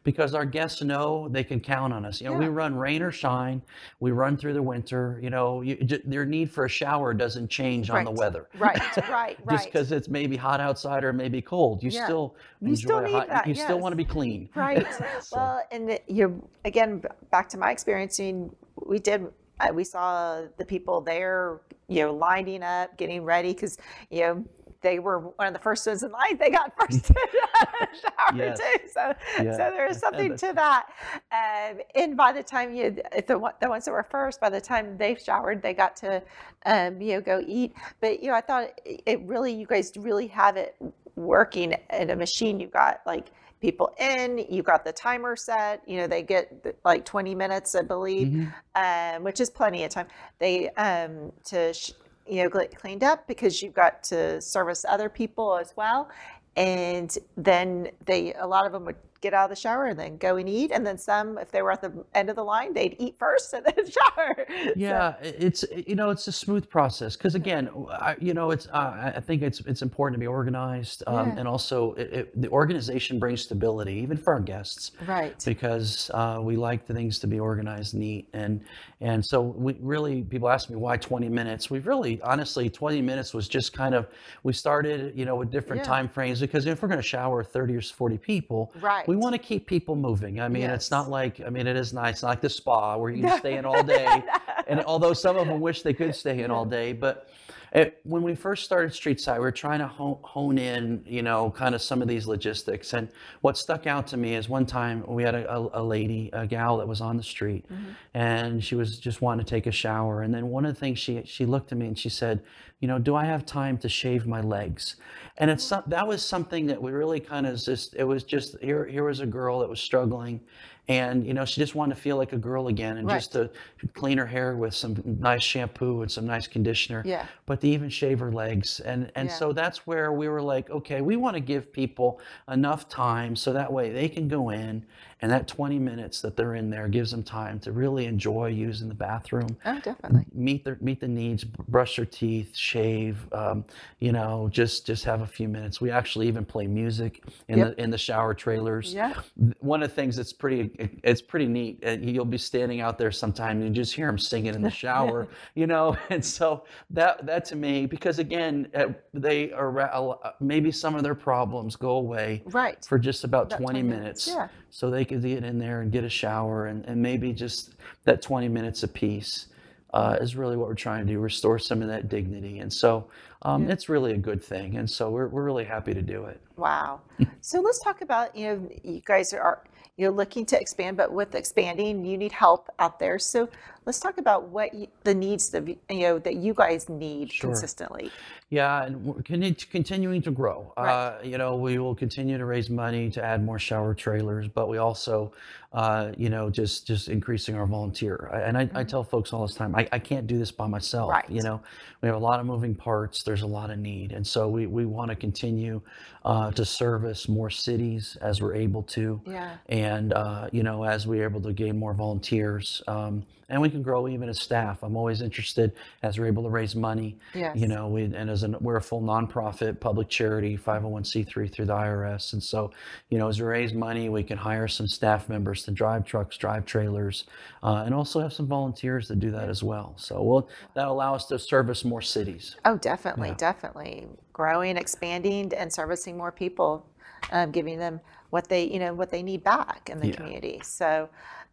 because 0.04 0.34
our 0.34 0.46
guests 0.46 0.82
know 0.82 1.28
they 1.30 1.44
can 1.44 1.60
count 1.60 1.94
on 1.94 2.06
us. 2.06 2.20
You 2.20 2.30
know, 2.32 2.38
we 2.38 2.48
run 2.48 2.76
rain 2.76 3.04
or 3.04 3.12
shine, 3.12 3.62
we 4.00 4.10
run 4.12 4.36
through 4.36 4.54
the 4.54 4.64
winter. 4.64 5.20
You 5.22 5.30
know, 5.30 5.62
you, 5.62 5.76
j- 5.76 6.02
their 6.06 6.26
need 6.26 6.50
for 6.50 6.66
a 6.66 6.70
shower 6.70 7.14
doesn't 7.14 7.50
change 7.50 7.92
on 7.92 8.04
the 8.04 8.12
weather. 8.12 8.48
Right. 8.58 8.80
Right. 8.98 9.10
Right. 9.10 9.38
Just 9.50 9.66
because 9.66 9.92
it's 9.92 10.08
maybe 10.10 10.36
hot 10.36 10.60
outside 10.60 11.04
or 11.04 11.14
maybe 11.14 11.40
cold, 11.42 11.84
you 11.84 11.92
Yeah. 11.92 12.06
still 12.06 12.36
You 12.62 12.70
enjoy 12.70 12.82
still 12.82 13.02
need 13.02 13.12
hot. 13.14 13.28
that, 13.28 13.48
You 13.48 13.54
still 13.54 13.80
want 13.80 13.92
to 13.92 13.96
be 13.98 14.06
clean. 14.06 14.50
Right. 14.56 14.88
So- 15.22 15.36
Well, 15.38 15.62
and 15.72 16.00
you're 16.08 16.34
again 16.66 17.04
back 17.32 17.48
to 17.50 17.58
my 17.60 17.72
experience. 17.72 18.20
I 18.20 18.24
mean, 18.24 18.56
we 18.88 18.98
did. 18.98 19.28
We 19.74 19.84
saw 19.84 20.44
the 20.58 20.66
people 20.66 21.02
there, 21.02 21.62
you 21.88 22.04
know, 22.04 22.14
lining 22.14 22.64
up, 22.64 22.98
getting 22.98 23.24
ready 23.24 23.54
because 23.54 23.78
you 24.10 24.22
know 24.22 24.46
they 24.82 25.00
were 25.00 25.20
one 25.20 25.48
of 25.48 25.54
the 25.54 25.60
first 25.60 25.86
ones 25.86 26.04
in 26.04 26.12
line. 26.12 26.38
They 26.38 26.50
got 26.50 26.72
first 26.80 27.06
to 27.06 27.14
shower 27.14 28.36
Yes. 28.36 28.60
too. 28.60 28.88
So, 28.94 29.14
Yeah. 29.44 29.52
so 29.52 29.58
there 29.58 29.88
is 29.88 30.00
something 30.06 30.38
to 30.38 30.54
that. 30.54 30.86
Um, 31.32 31.82
and 31.96 32.16
by 32.16 32.32
the 32.32 32.42
time 32.44 32.74
you, 32.74 32.96
if 33.14 33.28
the 33.28 33.38
the 33.60 33.70
ones 33.70 33.86
that 33.86 33.92
were 33.92 34.08
first, 34.10 34.40
by 34.40 34.50
the 34.50 34.62
time 34.62 34.98
they 34.98 35.16
showered, 35.16 35.62
they 35.62 35.74
got 35.74 35.96
to, 35.98 36.24
um, 36.66 37.02
you 37.02 37.14
know, 37.16 37.22
go 37.22 37.44
eat. 37.46 37.74
But 38.00 38.22
you 38.24 38.30
know, 38.30 38.36
I 38.36 38.42
thought 38.42 38.70
it- 38.86 39.02
it 39.06 39.22
really, 39.24 39.52
you 39.54 39.66
guys 39.68 39.92
really 39.98 40.28
have 40.28 40.56
it 40.56 40.76
working 41.16 41.76
at 41.90 42.10
a 42.10 42.16
machine. 42.16 42.60
You've 42.62 42.72
got 42.72 43.02
like 43.06 43.32
people 43.62 43.94
in, 44.00 44.46
you've 44.50 44.66
got 44.66 44.86
the 44.86 44.92
timer 44.94 45.36
set. 45.36 45.82
You 45.88 45.98
know, 45.98 46.08
they 46.08 46.22
get 46.22 46.78
like 46.86 47.06
20 47.06 47.36
minutes, 47.36 47.76
I 47.76 47.82
believe, 47.82 48.28
Mhm. 48.30 49.16
um, 49.18 49.24
which 49.24 49.40
is 49.40 49.50
plenty 49.50 49.84
of 49.84 49.92
time. 49.92 50.08
They 50.40 50.70
um, 50.72 51.32
to 51.46 51.74
sh- 51.74 51.92
you 52.28 52.44
know 52.44 52.50
get 52.50 52.76
cleaned 52.78 53.04
up 53.04 53.28
because 53.28 53.62
you've 53.62 53.74
got 53.74 54.04
to 54.06 54.42
service 54.42 54.86
other 54.88 55.10
people 55.10 55.58
as 55.58 55.74
well. 55.76 56.10
And 56.56 57.16
then 57.38 57.90
they 58.06 58.34
a 58.34 58.46
lot 58.48 58.66
of 58.66 58.72
them 58.72 58.86
would 58.86 58.98
get 59.22 59.34
out 59.34 59.46
of 59.46 59.50
the 59.50 59.56
shower 59.62 59.86
and 59.86 60.00
then 60.00 60.18
go 60.18 60.38
and 60.38 60.48
eat. 60.48 60.72
And 60.72 60.86
then 60.86 60.98
some, 60.98 61.38
if 61.38 61.52
they 61.52 61.62
were 61.62 61.72
at 61.72 61.82
the 61.82 61.92
end 62.16 62.30
of 62.30 62.36
the 62.36 62.44
line, 62.44 62.74
they'd 62.74 62.96
eat 63.00 63.18
first 63.18 63.54
and 63.58 63.66
then 63.66 63.86
shower. 63.90 64.46
Yeah, 64.76 65.16
i- 65.22 65.26
it's 65.26 65.66
you 65.88 65.96
know 65.96 66.10
it's 66.10 66.28
a 66.28 66.32
smooth 66.32 66.70
process 66.70 67.16
because 67.16 67.36
again, 67.36 67.70
I, 67.92 68.16
you 68.20 68.34
know 68.34 68.52
it's 68.52 68.68
uh, 68.68 69.12
I 69.16 69.20
think 69.20 69.42
it's 69.42 69.60
it's 69.62 69.82
important 69.82 70.16
to 70.16 70.20
be 70.20 70.28
organized 70.28 71.04
um, 71.08 71.30
Yeah. 71.30 71.36
and 71.40 71.48
also 71.48 71.94
it, 71.94 72.14
it, 72.14 72.42
the 72.42 72.50
organization 72.50 73.20
brings 73.20 73.42
stability 73.42 73.94
even 73.94 74.18
for 74.18 74.34
our 74.34 74.40
guests 74.40 74.92
right. 75.08 75.42
because 75.46 76.10
uh, 76.14 76.40
we 76.42 76.56
like 76.56 76.86
the 76.88 76.94
things 76.94 77.20
to 77.20 77.28
be 77.28 77.40
organized, 77.40 77.94
neat, 77.96 78.28
and 78.34 78.62
and 79.02 79.26
so 79.26 79.42
we 79.42 79.76
really 79.82 80.24
people 80.24 80.50
ask 80.50 80.70
me 80.70 80.76
why 80.76 80.98
20 80.98 81.30
minutes. 81.30 81.70
We've 81.70 81.88
really 81.88 82.22
honestly 82.22 82.70
20 82.70 83.02
minutes 83.02 83.34
was 83.34 83.48
just 83.48 83.74
kind 83.74 83.96
of 83.96 84.08
we 84.44 84.54
started 84.54 85.18
you 85.18 85.26
know 85.26 85.36
with 85.36 85.52
different 85.52 85.82
Yeah. 85.82 85.88
time 85.88 86.08
frames 86.10 86.40
because 86.40 86.66
if 86.66 86.82
we're 86.82 86.88
going 86.90 87.00
to 87.00 87.08
shower 87.08 87.44
30 87.44 87.76
or 87.76 87.82
40 87.82 88.18
people, 88.18 88.72
Right. 88.82 89.08
We 89.10 89.16
want 89.16 89.34
to 89.34 89.40
keep 89.40 89.66
people 89.66 89.96
moving. 89.96 90.40
I 90.40 90.48
mean, 90.48 90.70
it's 90.70 90.92
not 90.92 91.10
like 91.10 91.42
I 91.44 91.50
mean 91.50 91.66
it 91.66 91.76
is 91.76 91.94
nice, 91.94 92.22
like 92.22 92.42
the 92.42 92.50
spa 92.50 92.96
where 92.96 93.10
you 93.10 93.24
can 93.24 93.40
stay 93.44 93.58
in 93.58 93.66
all 93.66 93.82
day. 93.82 94.24
and 94.68 94.82
although 94.86 95.14
some 95.14 95.36
of 95.36 95.48
them 95.48 95.60
wish 95.60 95.82
they 95.82 95.96
could 95.96 96.14
stay 96.14 96.44
in 96.44 96.52
all 96.52 96.64
day, 96.64 96.94
but 96.94 97.28
it, 97.72 98.00
when 98.04 98.24
we 98.24 98.34
first 98.36 98.66
started 98.66 98.92
Streetside, 98.92 99.36
we 99.36 99.42
were 99.42 99.52
trying 99.52 99.80
to 99.80 99.88
hone, 99.88 100.18
hone 100.22 100.58
in, 100.58 101.04
you 101.06 101.22
know, 101.22 101.52
kind 101.52 101.76
of 101.76 101.82
some 101.82 102.02
of 102.02 102.08
these 102.08 102.26
logistics. 102.26 102.94
And 102.94 103.10
what 103.42 103.58
stuck 103.58 103.86
out 103.86 104.08
to 104.08 104.18
me 104.18 104.36
is 104.36 104.50
one 104.50 104.66
time 104.66 105.04
we 105.08 105.24
had 105.24 105.36
a, 105.36 105.52
a, 105.52 105.82
a 105.82 105.84
lady, 105.84 106.30
a 106.34 106.48
gal 106.48 106.78
that 106.78 106.88
was 106.88 107.02
on 107.02 107.18
the 107.18 107.24
street, 107.24 107.66
mm-hmm. 107.72 107.92
and 108.14 108.64
she 108.64 108.76
was 108.76 108.98
just 108.98 109.22
wanting 109.22 109.46
to 109.46 109.50
take 109.50 109.68
a 109.68 109.72
shower. 109.72 110.24
And 110.24 110.34
then 110.34 110.48
one 110.50 110.66
of 110.66 110.74
the 110.74 110.80
things 110.80 110.98
she 110.98 111.22
she 111.26 111.46
looked 111.46 111.72
at 111.72 111.78
me 111.78 111.88
and 111.88 111.98
she 111.98 112.10
said, 112.10 112.42
you 112.80 112.88
know, 112.88 112.98
do 112.98 113.16
I 113.16 113.26
have 113.26 113.46
time 113.46 113.78
to 113.80 113.90
shave 113.90 114.26
my 114.26 114.42
legs? 114.42 114.96
And 115.38 115.52
it's 115.52 115.70
that 115.70 116.08
was 116.08 116.24
something 116.26 116.66
that 116.68 116.82
we 116.82 116.92
really 116.92 117.20
kind 117.20 117.46
of 117.46 117.62
just 117.62 117.94
it 117.96 118.04
was 118.04 118.24
just 118.24 118.58
here 118.62 118.86
here 118.86 119.04
was 119.04 119.20
a 119.20 119.26
girl 119.26 119.60
that 119.60 119.70
was 119.70 119.80
struggling, 119.80 120.42
and 120.90 121.26
you 121.26 121.34
know 121.34 121.46
she 121.46 121.62
just 121.62 121.76
wanted 121.76 121.96
to 121.96 122.02
feel 122.02 122.18
like 122.18 122.34
a 122.34 122.38
girl 122.38 122.68
again 122.68 122.98
and 122.98 123.08
just 123.08 123.32
to 123.32 123.50
clean 123.94 124.18
her 124.18 124.26
hair 124.26 124.58
with 124.58 124.74
some 124.74 124.96
nice 125.06 125.44
shampoo 125.44 126.02
and 126.02 126.12
some 126.12 126.26
nice 126.26 126.48
conditioner 126.48 127.04
Yeah. 127.06 127.26
but 127.46 127.62
to 127.62 127.68
even 127.68 127.90
shave 127.90 128.20
her 128.20 128.32
legs 128.32 128.80
and 128.82 129.12
and 129.16 129.30
Yeah. 129.30 129.36
so 129.36 129.54
that's 129.54 129.86
where 129.88 130.12
we 130.12 130.28
were 130.28 130.42
like 130.42 130.70
okay 130.72 131.02
we 131.02 131.16
want 131.16 131.36
to 131.36 131.40
give 131.40 131.72
people 131.72 132.20
enough 132.52 132.90
time 132.90 133.36
so 133.36 133.54
that 133.54 133.72
way 133.72 133.92
they 133.92 134.10
can 134.10 134.28
go 134.28 134.50
in 134.50 134.84
and 135.22 135.32
that 135.32 135.48
20 135.48 135.78
minutes 135.80 136.22
that 136.22 136.38
they're 136.38 136.56
in 136.56 136.70
there 136.70 136.88
gives 136.88 137.12
them 137.12 137.24
time 137.24 137.60
to 137.60 137.72
really 137.72 138.06
enjoy 138.06 138.48
using 138.48 138.88
the 138.88 138.94
bathroom 138.96 139.58
Oh, 139.66 139.80
definitely. 139.80 140.26
meet 140.34 140.64
their 140.64 140.78
meet 140.82 141.00
the 141.02 141.08
needs 141.08 141.44
brush 141.44 141.98
their 141.98 142.06
teeth 142.06 142.56
shave 142.56 143.18
um, 143.34 143.66
you 144.00 144.12
know 144.12 144.48
just 144.52 144.86
just 144.86 145.04
have 145.06 145.22
a 145.22 145.28
few 145.28 145.48
minutes 145.48 145.82
we 145.82 145.92
actually 145.92 146.28
even 146.28 146.46
play 146.46 146.68
music 146.68 147.24
in 147.50 147.60
Yep. 147.60 147.76
the 147.76 147.84
in 147.84 147.90
the 147.90 147.98
shower 147.98 148.34
trailers 148.34 148.94
Yeah. 148.94 149.14
one 149.60 149.84
of 149.84 149.90
the 149.90 149.96
things 149.96 150.16
that's 150.16 150.32
pretty 150.34 150.72
it's 151.04 151.22
pretty 151.22 151.48
neat 151.48 151.84
uh, 151.86 151.92
you'll 152.00 152.26
be 152.26 152.38
standing 152.38 152.80
out 152.82 152.98
there 152.98 153.12
sometime 153.12 153.58
and 153.62 153.68
you 153.76 153.84
just 153.84 153.94
hear 153.94 154.08
them 154.08 154.18
singing 154.18 154.56
in 154.56 154.62
the 154.62 154.70
shower 154.84 155.28
you 155.56 155.68
know 155.68 155.98
and 156.10 156.24
so 156.24 156.64
that 156.92 157.26
that 157.26 157.44
to 157.46 157.56
me 157.56 157.86
because 157.86 158.20
again 158.20 158.68
uh, 158.76 158.86
they 159.14 159.52
are 159.52 159.72
lo- 159.72 160.20
maybe 160.40 160.72
some 160.72 160.96
of 160.96 161.04
their 161.04 161.16
problems 161.16 161.76
go 161.76 161.92
away 161.98 162.42
Right. 162.46 162.84
for 162.86 162.98
just 162.98 163.24
about, 163.24 163.48
About 163.48 163.60
20, 163.60 163.82
20 163.82 163.82
minutes, 163.84 164.28
minutes, 164.28 164.28
yeah. 164.28 164.48
so 164.70 164.90
they 164.90 165.06
get 165.18 165.44
in 165.44 165.58
there 165.60 165.82
and 165.82 165.92
get 165.92 166.04
a 166.04 166.10
shower 166.10 166.68
and, 166.68 166.86
and 166.86 167.02
maybe 167.02 167.34
just 167.34 167.74
that 168.06 168.22
20 168.22 168.48
minutes 168.48 168.84
apiece 168.84 169.48
uh, 169.94 170.18
is 170.22 170.36
really 170.36 170.56
what 170.56 170.68
we're 170.68 170.76
trying 170.76 171.06
to 171.06 171.14
do 171.14 171.20
restore 171.20 171.58
some 171.58 171.82
of 171.82 171.88
that 171.88 172.10
dignity. 172.10 172.60
And 172.60 172.72
so 172.72 173.08
um, 173.42 173.70
it's 173.70 173.90
really 173.90 174.14
a 174.14 174.18
good 174.18 174.44
thing. 174.44 174.78
And 174.78 174.90
so 174.90 175.10
we're, 175.10 175.28
we're 175.28 175.44
really 175.44 175.66
happy 175.66 175.94
to 175.94 176.02
do 176.02 176.26
it 176.26 176.40
Wow. 176.60 177.02
So 177.42 177.62
let's 177.62 177.80
talk 177.80 178.02
about, 178.02 178.36
you 178.36 178.48
know, 178.48 178.70
you 178.84 179.02
guys 179.06 179.34
are, 179.34 179.64
you're 179.98 180.12
looking 180.12 180.46
to 180.48 180.60
expand, 180.60 180.98
but 180.98 181.12
with 181.12 181.36
expanding, 181.36 182.06
you 182.06 182.18
need 182.18 182.32
help 182.34 182.70
out 182.80 183.00
there. 183.00 183.18
So 183.18 183.50
let's 183.86 184.00
talk 184.00 184.18
about 184.18 184.50
what 184.50 184.74
you, 184.74 184.88
the 185.04 185.16
needs 185.16 185.50
that, 185.50 185.68
you 185.68 185.78
know, 185.90 186.20
that 186.20 186.36
you 186.36 186.54
guys 186.54 186.90
need 186.90 187.32
Sure. 187.32 187.50
consistently. 187.50 188.12
Yeah, 188.50 188.84
and 188.84 189.04
we're 189.06 189.22
con- 189.22 189.56
continuing 189.72 190.22
to 190.24 190.32
grow. 190.32 190.74
Right. 190.78 190.90
Uh, 190.92 191.18
you 191.24 191.38
know, 191.38 191.56
we 191.56 191.78
will 191.78 191.96
continue 191.96 192.38
to 192.38 192.46
raise 192.46 192.70
money 192.70 193.10
to 193.12 193.24
add 193.24 193.44
more 193.44 193.60
shower 193.60 193.94
trailers, 193.94 194.48
but 194.48 194.68
we 194.70 194.78
also, 194.78 195.32
uh, 195.72 196.12
you 196.18 196.30
know, 196.30 196.50
just 196.50 196.88
just 196.88 197.10
increasing 197.10 197.56
our 197.56 197.68
volunteer. 197.68 198.30
And 198.34 198.58
I, 198.58 198.70
I 198.74 198.84
tell 198.84 199.04
folks 199.04 199.34
all 199.34 199.46
this 199.46 199.56
time, 199.56 199.76
I, 199.76 199.88
I 199.92 200.00
can't 200.00 200.26
do 200.26 200.38
this 200.38 200.52
by 200.52 200.66
myself. 200.68 201.12
Mm-hmm. 201.12 201.32
Right. 201.32 201.38
You 201.38 201.44
know, 201.44 201.62
we 202.02 202.08
have 202.08 202.16
a 202.16 202.20
lot 202.20 202.40
of 202.40 202.46
moving 202.48 202.74
parts. 202.74 203.22
There's 203.24 203.44
a 203.44 203.48
lot 203.48 203.70
of 203.70 203.78
need, 203.78 204.12
and 204.14 204.26
so 204.26 204.48
we 204.48 204.66
we 204.66 204.86
want 204.86 205.10
to 205.10 205.16
continue 205.16 205.82
uh, 206.30 206.52
to 206.52 206.64
service 206.64 207.28
more 207.28 207.50
cities 207.50 208.16
as 208.22 208.40
we're 208.40 208.54
able 208.54 208.84
to. 208.84 209.20
Yeah. 209.26 209.58
And 209.68 210.14
uh, 210.14 210.48
you 210.52 210.62
know, 210.62 210.84
as 210.84 211.08
we're 211.08 211.24
able 211.24 211.42
to 211.42 211.52
gain 211.54 211.80
more 211.80 211.96
volunteers, 211.96 212.84
um, 212.88 213.26
and 213.50 213.60
we 213.60 213.68
can 213.68 213.82
grow 213.82 214.08
even 214.08 214.30
as 214.30 214.40
staff. 214.40 214.84
I'm 214.84 214.96
always 214.96 215.24
interested 215.24 215.74
as 216.04 216.20
we're 216.20 216.28
able 216.28 216.44
to 216.44 216.50
raise 216.50 216.76
money. 216.76 217.18
Yes. 217.34 217.58
You 217.58 217.68
know, 217.68 217.88
we, 217.88 218.04
and 218.04 218.30
as 218.30 218.44
an, 218.44 218.56
we're 218.62 218.76
a 218.76 218.82
full 218.82 219.02
nonprofit, 219.02 219.80
public 219.80 220.08
charity, 220.08 220.56
501c3 220.56 221.52
through 221.52 221.66
the 221.66 221.74
IRS. 221.74 222.34
And 222.34 222.44
so, 222.44 222.72
you 223.10 223.18
know, 223.18 223.28
as 223.28 223.42
we 223.42 223.48
raise 223.48 223.74
money, 223.74 224.08
we 224.10 224.22
can 224.22 224.38
hire 224.38 224.68
some 224.68 224.86
staff 224.88 225.30
members 225.30 225.64
to 225.64 225.72
drive 225.72 226.06
trucks, 226.06 226.38
drive 226.38 226.68
trailers, 226.68 227.24
uh, 227.64 227.82
and 227.88 227.96
also 227.96 228.20
have 228.20 228.34
some 228.34 228.46
volunteers 228.46 229.08
that 229.08 229.20
do 229.20 229.32
that 229.32 229.50
as 229.50 229.64
well. 229.64 229.96
So, 229.98 230.22
well, 230.22 230.48
that'll 230.76 230.94
allow 230.94 231.16
us 231.16 231.26
to 231.26 231.40
service 231.40 231.84
more 231.84 232.02
cities. 232.04 232.56
Oh, 232.66 232.78
definitely, 232.78 233.30
Yeah. 233.30 233.36
definitely. 233.36 234.08
Growing, 234.34 234.78
expanding, 234.78 235.54
and 235.54 235.72
servicing 235.72 236.18
more 236.18 236.32
people, 236.32 236.86
um, 237.32 237.52
giving 237.52 237.80
them 237.80 238.00
what 238.30 238.48
they, 238.50 238.66
you 238.66 238.80
know, 238.80 238.94
what 238.94 239.12
they 239.12 239.24
need 239.24 239.44
back 239.44 239.90
in 239.92 240.00
the 240.00 240.08
Yeah. 240.08 240.10
community. 240.10 240.62
So, 240.64 241.10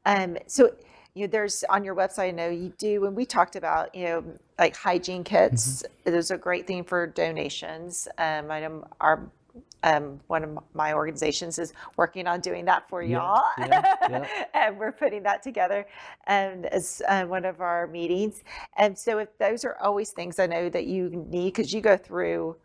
um, 0.07 0.37
so 0.47 0.73
you 1.15 1.23
know, 1.27 1.31
there's 1.31 1.65
on 1.71 1.85
your 1.85 1.95
website. 1.97 2.29
I 2.29 2.31
know 2.33 2.51
you 2.51 2.73
do. 2.79 3.01
When 3.01 3.15
we 3.15 3.25
talked 3.27 3.57
about, 3.57 3.95
you 3.95 4.05
know, 4.05 4.25
like 4.59 4.77
hygiene 4.77 5.25
kits, 5.25 5.83
Mm-hmm. 5.83 5.87
there's 6.05 6.31
a 6.31 6.39
great 6.39 6.67
thing 6.67 6.85
for 6.85 7.07
donations. 7.07 8.07
Um, 8.19 8.51
I 8.51 8.61
know 8.61 8.85
our 9.01 9.31
um, 9.83 10.21
one 10.27 10.45
of 10.45 10.59
my 10.75 10.93
organizations 10.95 11.59
is 11.59 11.73
working 11.97 12.27
on 12.27 12.41
doing 12.41 12.65
that 12.67 12.89
for 12.89 13.03
Yeah, 13.03 13.11
y'all, 13.11 13.43
yeah, 13.57 13.85
yeah. 14.07 14.27
and 14.55 14.79
we're 14.79 14.93
putting 14.93 15.23
that 15.25 15.43
together 15.43 15.87
um, 16.27 16.65
as 16.73 17.03
uh, 17.09 17.25
one 17.25 17.45
of 17.45 17.61
our 17.61 17.87
meetings. 17.87 18.43
And 18.77 18.99
so, 18.99 19.19
if 19.19 19.29
those 19.39 19.65
are 19.65 19.77
always 19.81 20.11
things 20.11 20.39
I 20.39 20.47
know 20.47 20.69
that 20.71 20.87
you 20.87 21.11
need, 21.31 21.55
because 21.55 21.73
you 21.73 21.81
go 21.81 21.97
through. 21.97 22.57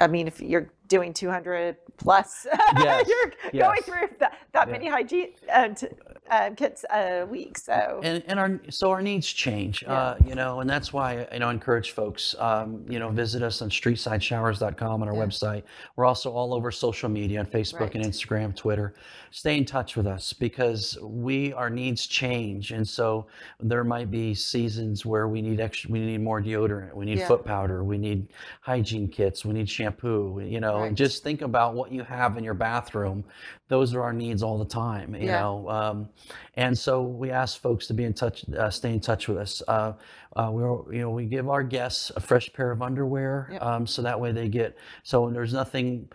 I 0.00 0.06
mean, 0.06 0.26
if 0.26 0.40
you're 0.40 0.70
doing 0.90 1.14
200 1.14 1.76
plus, 1.96 2.46
Yes, 2.76 3.08
you're 3.08 3.62
going 3.62 3.80
through 3.82 4.08
that, 4.18 4.36
that 4.52 4.66
Yeah. 4.66 4.72
many 4.72 4.88
hygiene 4.88 5.28
um, 5.52 5.74
t- 5.74 5.86
um, 6.30 6.54
kits 6.56 6.84
a 6.92 7.24
week. 7.24 7.56
So, 7.58 8.00
and, 8.02 8.22
and 8.26 8.38
our 8.38 8.60
so 8.68 8.90
our 8.90 9.00
needs 9.02 9.26
change 9.26 9.82
uh, 9.84 10.16
you 10.26 10.34
know 10.34 10.60
and 10.60 10.68
that's 10.68 10.92
why 10.92 11.26
you 11.32 11.38
know 11.38 11.48
I 11.48 11.52
encourage 11.52 11.92
folks 11.92 12.34
um, 12.38 12.84
you 12.88 12.98
know 12.98 13.08
visit 13.10 13.42
us 13.42 13.62
on 13.62 13.70
streetsideshowers.com 13.70 15.02
on 15.02 15.08
our 15.08 15.14
Yeah. 15.14 15.20
website 15.24 15.62
we're 15.96 16.06
also 16.06 16.30
all 16.32 16.54
over 16.54 16.70
social 16.70 17.08
media 17.08 17.40
on 17.40 17.46
facebook 17.46 17.94
and 17.94 18.04
instagram 18.04 18.54
twitter 18.54 18.94
stay 19.30 19.56
in 19.56 19.64
touch 19.64 19.96
with 19.96 20.06
us 20.06 20.32
because 20.32 20.98
we 21.02 21.52
our 21.52 21.70
needs 21.70 22.06
change 22.06 22.72
and 22.72 22.86
so 22.86 23.26
there 23.60 23.84
might 23.84 24.10
be 24.10 24.34
seasons 24.34 25.04
where 25.06 25.28
we 25.28 25.42
need 25.42 25.60
extra 25.60 25.90
we 25.90 26.00
need 26.00 26.20
more 26.20 26.40
deodorant 26.42 26.94
we 26.94 27.04
need 27.04 27.18
Yeah. 27.18 27.26
foot 27.28 27.44
powder 27.44 27.82
we 27.84 27.98
need 27.98 28.28
hygiene 28.60 29.08
kits 29.08 29.44
we 29.44 29.52
need 29.52 29.68
shampoo 29.68 30.40
you 30.44 30.60
know 30.60 30.79
Right. 30.82 30.94
just 30.94 31.22
think 31.22 31.42
about 31.42 31.74
what 31.74 31.92
you 31.92 32.02
have 32.04 32.36
in 32.36 32.44
your 32.44 32.54
bathroom 32.54 33.24
those 33.68 33.94
are 33.94 34.02
our 34.02 34.12
needs 34.12 34.42
all 34.42 34.58
the 34.58 34.64
time 34.64 35.14
you 35.14 35.26
Yeah. 35.26 35.40
know 35.40 35.68
um, 35.70 36.08
and 36.56 36.76
so 36.76 37.02
we 37.02 37.30
ask 37.30 37.60
folks 37.60 37.86
to 37.86 37.94
be 37.94 38.04
in 38.04 38.12
touch, 38.12 38.44
uh, 38.50 38.68
stay 38.70 38.92
in 38.92 39.00
touch 39.00 39.28
with 39.28 39.38
us. 39.38 39.62
Uh, 39.66 39.92
uh, 40.36 40.50
we, 40.52 40.96
you 40.96 41.02
know, 41.02 41.10
we 41.10 41.24
give 41.24 41.48
our 41.48 41.62
guests 41.62 42.10
a 42.16 42.20
fresh 42.20 42.52
pair 42.52 42.70
of 42.70 42.82
underwear, 42.82 43.48
Yep. 43.52 43.62
um, 43.62 43.86
so 43.86 44.02
that 44.02 44.18
way 44.20 44.32
they 44.32 44.48
get. 44.48 44.76
So 45.02 45.30
there's 45.30 45.52
nothing 45.54 46.08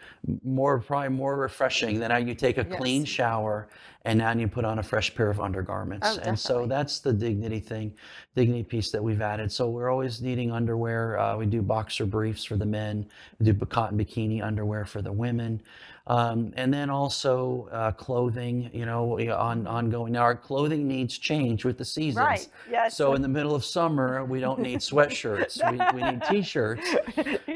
more, 0.43 0.79
probably 0.79 1.09
more 1.09 1.35
refreshing 1.37 1.99
than 1.99 2.11
how 2.11 2.17
you 2.17 2.35
take 2.35 2.57
a 2.57 2.65
clean 2.65 3.05
shower 3.05 3.69
and 4.05 4.19
now 4.19 4.31
you 4.33 4.47
put 4.47 4.63
on 4.65 4.79
a 4.79 4.83
fresh 4.83 5.13
pair 5.15 5.29
of 5.29 5.39
undergarments. 5.39 6.07
Oh, 6.07 6.19
and 6.23 6.37
so 6.39 6.65
that's 6.67 6.99
the 6.99 7.11
dignity 7.11 7.59
thing, 7.59 7.93
dignity 8.35 8.63
piece 8.63 8.91
that 8.91 9.03
we've 9.03 9.21
added. 9.21 9.51
So 9.51 9.69
we're 9.69 9.89
always 9.89 10.21
needing 10.21 10.51
underwear. 10.51 11.19
Uh, 11.19 11.37
we 11.37 11.45
do 11.47 11.61
boxer 11.61 12.05
briefs 12.05 12.43
for 12.43 12.55
the 12.55 12.65
men. 12.65 13.05
We 13.39 13.51
do 13.51 13.65
cotton 13.65 13.97
bikini 13.97 14.43
underwear 14.43 14.85
for 14.85 15.01
the 15.01 15.11
women. 15.11 15.61
Um, 16.07 16.53
and 16.55 16.71
then 16.71 16.91
also 16.91 17.67
uh, 17.71 17.91
clothing, 17.93 18.69
you 18.71 18.85
know, 18.85 19.19
on 19.33 19.65
ongoing. 19.65 20.13
Now 20.13 20.21
our 20.21 20.35
clothing 20.35 20.87
needs 20.87 21.17
change 21.17 21.65
with 21.65 21.79
the 21.79 21.85
seasons. 21.85 22.23
right. 22.23 22.47
Yes. 22.69 22.95
So 22.95 23.15
in 23.15 23.23
the 23.23 23.27
middle 23.27 23.55
of 23.55 23.65
summer, 23.65 24.23
we 24.23 24.39
don't 24.39 24.59
need 24.59 24.81
sweatshirts. 24.81 25.59
we, 25.95 25.99
we 25.99 26.11
need 26.11 26.21
t-shirts. 26.29 26.87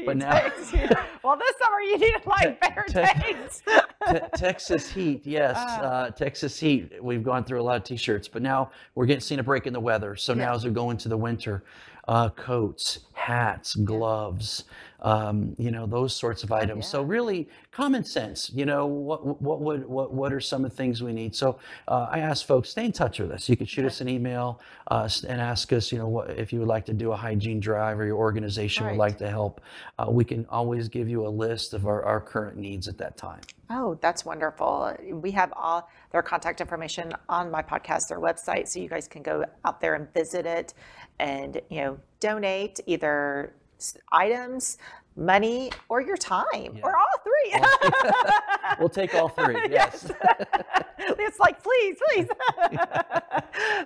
But 0.04 0.16
now- 0.16 0.50
well, 1.22 1.36
this 1.36 1.54
summer 1.62 1.80
you 1.80 1.98
need 1.98 2.26
like 2.26 2.60
bear 2.60 2.84
te- 2.88 2.92
tanks. 2.94 3.62
Te- 4.10 4.18
Texas 4.34 4.90
heat, 4.90 5.24
yes, 5.24 5.54
Ah. 5.60 5.80
uh, 5.82 6.10
Texas 6.10 6.39
heat. 6.48 6.92
We've 7.02 7.22
gone 7.22 7.44
through 7.44 7.60
a 7.60 7.62
lot 7.62 7.76
of 7.76 7.84
t-shirts, 7.84 8.28
but 8.28 8.42
now 8.42 8.70
we're 8.94 9.06
getting 9.06 9.20
seeing 9.20 9.40
a 9.40 9.42
break 9.42 9.66
in 9.66 9.72
the 9.72 9.80
weather. 9.80 10.16
So 10.16 10.32
Yeah. 10.32 10.46
now 10.46 10.54
as 10.54 10.64
we 10.64 10.70
go 10.70 10.90
into 10.90 11.08
the 11.08 11.16
winter, 11.16 11.62
uh, 12.08 12.30
coats, 12.30 13.00
hats, 13.12 13.74
gloves, 13.74 14.64
um, 15.02 15.54
you 15.58 15.70
know 15.70 15.86
those 15.86 16.14
sorts 16.14 16.44
of 16.44 16.52
items. 16.52 16.86
So 16.86 17.00
Oh, 17.00 17.02
really 17.02 17.48
common 17.72 18.04
sense. 18.04 18.50
You 18.54 18.66
know 18.66 18.86
what 18.86 19.40
what 19.40 19.60
would 19.60 19.86
what 19.86 20.12
what 20.12 20.32
are 20.32 20.40
some 20.40 20.64
of 20.64 20.70
the 20.70 20.76
things 20.76 21.02
we 21.02 21.12
need? 21.12 21.34
So 21.34 21.58
uh, 21.88 22.08
I 22.10 22.18
ask 22.18 22.46
folks 22.46 22.68
stay 22.68 22.84
in 22.84 22.92
touch 22.92 23.18
with 23.20 23.30
us. 23.30 23.48
You 23.48 23.56
can 23.56 23.66
shoot 23.66 23.86
us 23.86 24.00
an 24.02 24.08
email 24.08 24.60
uh, 24.90 25.08
and 25.26 25.40
ask 25.40 25.72
us. 25.72 25.90
You 25.90 25.98
know 25.98 26.08
what 26.08 26.30
if 26.38 26.52
you 26.52 26.58
would 26.58 26.68
like 26.68 26.84
to 26.86 26.92
do 26.92 27.12
a 27.12 27.16
hygiene 27.16 27.60
drive 27.60 27.98
or 27.98 28.04
your 28.04 28.16
organization 28.18 28.84
Right. 28.84 28.92
would 28.92 28.98
like 28.98 29.18
to 29.18 29.28
help. 29.30 29.60
Uh, 29.98 30.06
we 30.10 30.24
can 30.24 30.44
always 30.50 30.88
give 30.88 31.08
you 31.08 31.26
a 31.26 31.28
list 31.28 31.72
of 31.74 31.86
our, 31.86 32.04
our 32.04 32.20
current 32.20 32.56
needs 32.56 32.86
at 32.88 32.98
that 32.98 33.16
time. 33.16 33.40
Oh, 33.70 33.96
that's 34.02 34.24
wonderful. 34.24 34.94
We 35.12 35.30
have 35.32 35.52
all 35.56 35.88
their 36.12 36.22
contact 36.22 36.60
information 36.60 37.12
on 37.28 37.50
my 37.50 37.62
podcast, 37.62 38.08
their 38.08 38.18
website, 38.20 38.68
so 38.68 38.80
you 38.80 38.88
guys 38.88 39.06
can 39.08 39.22
go 39.22 39.44
out 39.64 39.80
there 39.80 39.94
and 39.94 40.12
visit 40.12 40.44
it 40.44 40.74
and, 41.20 41.60
you 41.70 41.80
know, 41.82 41.98
donate 42.18 42.80
either 42.86 43.54
items, 44.12 44.78
money, 45.16 45.70
or 45.88 46.00
your 46.00 46.16
time, 46.16 46.78
or 46.82 46.96
all 46.96 47.19
three. 47.42 47.60
We'll 48.78 48.88
take 48.88 49.14
all 49.14 49.28
three. 49.28 49.56
Yes. 49.68 50.10
it's 50.98 51.38
like, 51.40 51.62
please, 51.62 51.98
please. 52.08 52.28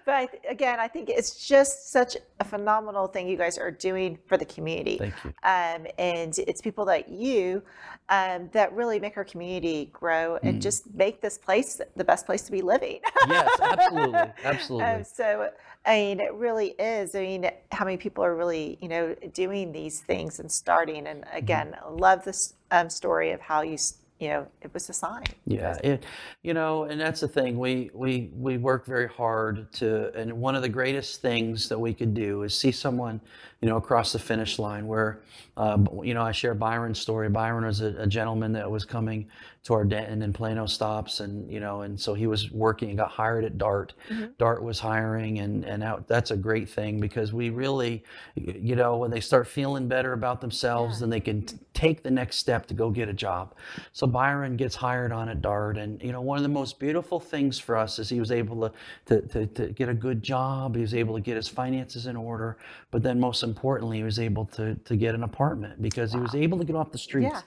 but 0.05 0.15
I 0.15 0.27
th- 0.27 0.43
again, 0.49 0.79
I 0.79 0.87
think 0.89 1.09
it's 1.09 1.47
just 1.49 1.91
such 1.91 2.17
a 2.39 2.45
phenomenal 2.45 3.09
thing 3.09 3.27
you 3.29 3.37
guys 3.37 3.59
are 3.59 3.71
doing 3.71 4.19
for 4.27 4.37
the 4.37 4.45
community. 4.45 4.99
Thank 4.99 5.15
you. 5.25 5.31
Um, 5.43 5.87
and 5.99 6.39
it's 6.47 6.61
people 6.61 6.85
like 6.85 7.07
you 7.09 7.63
um, 8.09 8.51
that 8.53 8.73
really 8.75 9.01
make 9.01 9.17
our 9.17 9.25
community 9.25 9.87
grow 9.93 10.35
Mm. 10.35 10.49
and 10.49 10.63
just 10.63 10.93
make 10.95 11.21
this 11.21 11.39
place 11.39 11.81
the 11.97 12.05
best 12.05 12.27
place 12.27 12.43
to 12.43 12.53
be 12.53 12.63
living. 12.63 13.01
Yes, 13.27 13.51
absolutely, 13.61 14.33
absolutely. 14.45 14.87
Um, 14.87 15.05
so, 15.05 15.51
I 15.87 15.97
mean, 15.97 16.21
it 16.21 16.35
really 16.35 16.69
is. 16.79 17.15
I 17.15 17.21
mean, 17.21 17.51
how 17.73 17.85
many 17.85 17.97
people 17.97 18.23
are 18.23 18.37
really, 18.37 18.79
you 18.81 18.89
know, 18.89 19.15
doing 19.33 19.73
these 19.73 20.01
things 20.01 20.39
and 20.39 20.53
starting? 20.53 21.07
And 21.07 21.25
Mm-hmm. 21.25 21.37
again, 21.37 21.77
love 21.91 22.25
this 22.25 22.55
um, 22.71 22.91
story 22.91 23.33
of 23.33 23.41
how 23.41 23.63
you, 23.63 23.77
you 24.21 24.29
know, 24.29 24.47
it 24.63 24.73
was 24.73 24.89
a 24.89 24.93
sign. 24.93 25.25
Yeah, 25.47 25.77
it, 25.83 26.05
you 26.43 26.55
know, 26.55 26.85
and 26.85 27.01
that's 27.01 27.21
the 27.21 27.29
thing. 27.29 27.59
We 27.59 27.91
we 27.93 28.31
we 28.37 28.57
work 28.59 28.87
very 28.87 29.09
hard 29.09 29.73
to, 29.75 30.13
and 30.19 30.33
one 30.33 30.55
of 30.55 30.63
the 30.63 30.69
greatest 30.69 31.21
things 31.21 31.69
that 31.69 31.79
we 31.79 31.93
could 31.93 32.15
do 32.15 32.43
is 32.43 32.57
see 32.57 32.73
someone, 32.73 33.21
you 33.61 33.69
know, 33.69 33.77
across 33.77 34.13
the 34.13 34.19
finish 34.19 34.59
line. 34.59 34.87
Where, 34.87 35.21
uh, 35.57 35.79
you 36.03 36.15
know, 36.15 36.23
I 36.23 36.33
share 36.33 36.55
Byron's 36.55 36.99
story. 36.99 37.29
Byron 37.29 37.65
was 37.65 37.81
a, 37.81 37.95
a 37.99 38.07
gentleman 38.07 38.53
that 38.53 38.71
was 38.71 38.85
coming 38.85 39.29
to 39.65 39.73
our 39.73 39.85
Denton 39.85 40.21
and 40.21 40.35
Plano 40.35 40.67
stops, 40.67 41.21
and 41.21 41.51
you 41.51 41.59
know, 41.59 41.83
and 41.83 41.99
so 41.99 42.13
he 42.13 42.27
was 42.27 42.51
working 42.51 42.91
and 42.91 42.99
got 42.99 43.11
hired 43.11 43.45
at 43.45 43.57
Dart. 43.57 43.95
Mm-hmm. 44.11 44.27
Dart 44.39 44.63
was 44.63 44.79
hiring, 44.79 45.39
and 45.39 45.65
and 45.65 45.83
out, 45.83 46.07
that's 46.07 46.31
a 46.31 46.37
great 46.37 46.69
thing 46.69 47.01
because 47.01 47.33
we 47.33 47.49
really, 47.49 48.05
you 48.35 48.77
know, 48.77 48.99
when 48.99 49.11
they 49.11 49.21
start 49.21 49.49
feeling 49.49 49.89
better 49.89 50.13
about 50.13 50.43
themselves, 50.43 51.01
then 51.01 51.09
they 51.09 51.21
can 51.21 51.47
t- 51.47 51.57
take 51.73 52.03
the 52.03 52.11
next 52.11 52.37
step 52.37 52.67
to 52.67 52.75
go 52.75 52.91
get 52.91 53.09
a 53.09 53.13
job. 53.15 53.55
So 53.93 54.07
Byron 54.07 54.59
gets 54.59 54.75
hired 54.77 55.13
on 55.13 55.31
at 55.31 55.41
Dart, 55.41 55.79
and 55.79 56.01
you 56.03 56.13
know, 56.13 56.21
one 56.21 56.37
of 56.37 56.43
the 56.43 56.51
most 56.51 56.79
beautiful 56.79 57.19
things 57.19 57.59
for 57.59 57.75
us 57.75 57.99
is 57.99 58.11
he 58.11 58.21
was 58.21 58.33
able 58.33 58.69
to 58.69 58.73
to, 59.07 59.23
to, 59.29 59.47
to 59.47 59.69
get 59.69 59.89
a 59.89 59.95
good 59.95 60.23
job. 60.23 60.77
He 60.77 60.83
was 60.83 60.95
able 60.95 61.15
to 61.15 61.23
get 61.23 61.37
his 61.37 61.49
finances 61.49 62.07
in 62.07 62.17
order, 62.17 62.59
but 62.91 63.03
then 63.03 63.19
most 63.19 63.43
importantly, 63.43 63.97
he 63.97 64.05
was 64.05 64.19
able 64.19 64.45
to 64.47 64.75
to 64.75 64.95
get 64.95 65.15
an 65.15 65.23
apartment 65.23 65.81
because 65.81 66.13
he 66.13 66.19
was 66.19 66.35
able 66.35 66.59
to 66.59 66.67
get 66.67 66.77
off 66.77 66.93
the 66.93 66.99
streets. 66.99 67.33
Yeah. 67.33 67.41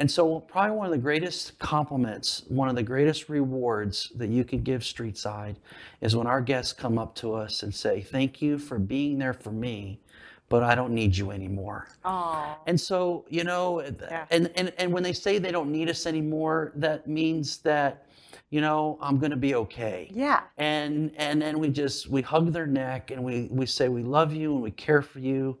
And 0.00 0.10
so, 0.10 0.40
probably 0.40 0.76
one 0.76 0.86
of 0.86 0.92
the 0.92 0.98
greatest 0.98 1.58
compliments, 1.58 2.44
one 2.48 2.70
of 2.70 2.74
the 2.74 2.82
greatest 2.82 3.28
rewards 3.28 4.10
that 4.16 4.30
you 4.30 4.44
can 4.44 4.62
give 4.62 4.80
Streetside 4.80 5.56
is 6.00 6.16
when 6.16 6.26
our 6.26 6.40
guests 6.40 6.72
come 6.72 6.98
up 6.98 7.14
to 7.16 7.34
us 7.34 7.62
and 7.62 7.74
say, 7.74 8.00
Thank 8.00 8.40
you 8.40 8.58
for 8.58 8.78
being 8.78 9.18
there 9.18 9.34
for 9.34 9.52
me, 9.52 10.00
but 10.48 10.62
I 10.62 10.74
don't 10.74 10.94
need 10.94 11.14
you 11.14 11.32
anymore. 11.32 11.86
Oh, 12.06 12.56
And 12.66 12.80
so, 12.80 13.26
you 13.28 13.44
know, 13.44 13.82
Yeah. 13.82 14.24
and, 14.30 14.50
and, 14.56 14.72
and 14.78 14.90
when 14.90 15.02
they 15.02 15.12
say 15.12 15.38
they 15.38 15.52
don't 15.52 15.70
need 15.70 15.90
us 15.90 16.06
anymore, 16.06 16.72
that 16.76 17.06
means 17.06 17.58
that, 17.58 18.06
you 18.48 18.62
know, 18.62 18.98
I'm 19.02 19.18
going 19.18 19.32
to 19.32 19.36
be 19.36 19.54
okay. 19.54 20.10
yeah. 20.14 20.40
And, 20.56 21.12
and 21.16 21.42
then 21.42 21.58
we 21.58 21.68
just, 21.68 22.08
we 22.08 22.22
hug 22.22 22.54
their 22.54 22.66
neck 22.66 23.10
and 23.10 23.22
we, 23.22 23.48
we 23.50 23.66
say 23.66 23.90
we 23.90 24.02
love 24.02 24.32
you 24.32 24.54
and 24.54 24.62
we 24.62 24.70
care 24.70 25.02
for 25.02 25.18
you. 25.20 25.58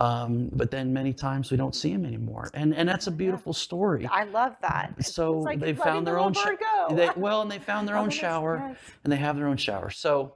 Um, 0.00 0.48
but 0.52 0.70
then 0.70 0.92
many 0.92 1.12
times 1.12 1.50
we 1.50 1.58
don't 1.58 1.74
see 1.74 1.92
them 1.92 2.06
anymore. 2.06 2.50
And, 2.54 2.74
and 2.74 2.88
that's 2.88 3.06
a 3.06 3.10
beautiful 3.10 3.52
story. 3.52 4.06
I 4.06 4.24
love 4.24 4.56
that. 4.62 4.94
So 5.04 5.38
it's 5.38 5.44
like 5.44 5.60
they 5.60 5.74
found 5.74 6.06
the 6.06 6.12
their 6.12 6.18
own 6.18 6.32
little 6.32 6.42
sho- 6.42 6.50
bird 6.50 6.58
go. 6.88 6.96
They, 6.96 7.10
well, 7.16 7.42
and 7.42 7.50
they 7.50 7.58
found 7.58 7.86
their 7.86 7.96
own 8.02 8.08
shower, 8.08 8.58
nice. 8.58 8.76
and 9.04 9.12
they 9.12 9.18
have 9.18 9.36
their 9.36 9.46
own 9.46 9.58
shower. 9.58 9.90
So, 9.90 10.32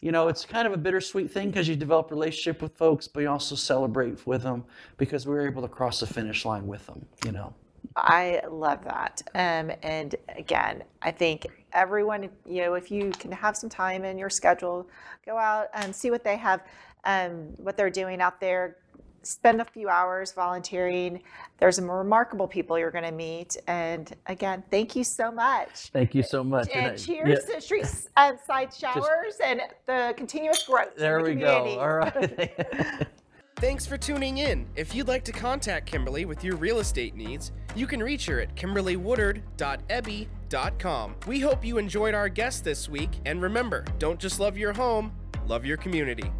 you 0.00 0.12
know, 0.12 0.28
it's 0.28 0.44
kind 0.44 0.68
of 0.68 0.72
a 0.72 0.76
bittersweet 0.76 1.32
thing 1.32 1.50
because 1.50 1.66
you 1.68 1.74
develop 1.74 2.12
a 2.12 2.14
relationship 2.14 2.62
with 2.62 2.76
folks, 2.76 3.08
but 3.08 3.20
you 3.20 3.28
also 3.28 3.56
celebrate 3.56 4.24
with 4.24 4.44
them 4.44 4.64
because 4.98 5.26
we 5.26 5.34
were 5.34 5.46
able 5.46 5.62
to 5.62 5.68
cross 5.68 5.98
the 5.98 6.06
finish 6.06 6.44
line 6.44 6.66
with 6.66 6.86
them. 6.86 7.04
You 7.24 7.32
know. 7.32 7.54
I 7.96 8.42
love 8.48 8.84
that. 8.84 9.22
Um, 9.34 9.72
and 9.82 10.14
again, 10.36 10.84
I 11.02 11.10
think 11.10 11.46
everyone, 11.72 12.30
you 12.46 12.62
know, 12.62 12.74
if 12.74 12.90
you 12.90 13.10
can 13.10 13.32
have 13.32 13.56
some 13.56 13.68
time 13.68 14.04
in 14.04 14.18
your 14.18 14.30
schedule, 14.30 14.88
go 15.26 15.36
out 15.36 15.68
and 15.74 15.94
see 15.94 16.10
what 16.10 16.22
they 16.22 16.36
have, 16.36 16.62
um, 17.04 17.54
what 17.56 17.76
they're 17.76 17.90
doing 17.90 18.20
out 18.20 18.40
there. 18.40 18.76
Spend 19.22 19.60
a 19.60 19.64
few 19.64 19.88
hours 19.88 20.32
volunteering. 20.32 21.22
There's 21.58 21.76
some 21.76 21.90
remarkable 21.90 22.48
people 22.48 22.78
you're 22.78 22.90
going 22.90 23.04
to 23.04 23.12
meet. 23.12 23.56
And 23.66 24.14
again, 24.26 24.62
thank 24.70 24.96
you 24.96 25.04
so 25.04 25.30
much. 25.30 25.90
Thank 25.92 26.14
you 26.14 26.22
so 26.22 26.42
much. 26.44 26.68
And 26.72 26.92
I- 26.92 26.96
cheers 26.96 27.44
yeah, 27.48 27.54
to 27.54 27.60
Street 27.60 27.86
uh, 28.16 28.32
Side 28.46 28.72
Showers 28.72 29.38
and 29.44 29.60
the 29.86 30.14
continuous 30.16 30.62
growth. 30.64 30.94
in 30.96 31.00
there 31.00 31.22
the 31.22 31.30
we 31.30 31.34
go. 31.34 31.78
All 31.78 31.94
right. 31.94 33.06
Thanks 33.58 33.84
for 33.84 33.98
tuning 33.98 34.38
in. 34.38 34.66
If 34.76 34.94
you'd 34.94 35.08
like 35.08 35.24
to 35.24 35.32
contact 35.32 35.86
Kimberly 35.86 36.24
with 36.26 36.44
your 36.44 36.54
real 36.54 36.78
estate 36.78 37.16
needs, 37.16 37.50
you 37.74 37.88
can 37.88 38.00
reach 38.00 38.26
her 38.26 38.40
at 38.40 38.54
kimberlywoodard.ebby.com. 38.54 41.16
We 41.26 41.40
hope 41.40 41.64
you 41.64 41.78
enjoyed 41.78 42.14
our 42.14 42.28
guest 42.28 42.62
this 42.62 42.88
week, 42.88 43.10
and 43.26 43.42
remember, 43.42 43.84
don't 43.98 44.20
just 44.20 44.38
love 44.38 44.56
your 44.56 44.72
home, 44.72 45.12
love 45.48 45.66
your 45.66 45.76
community. 45.76 46.30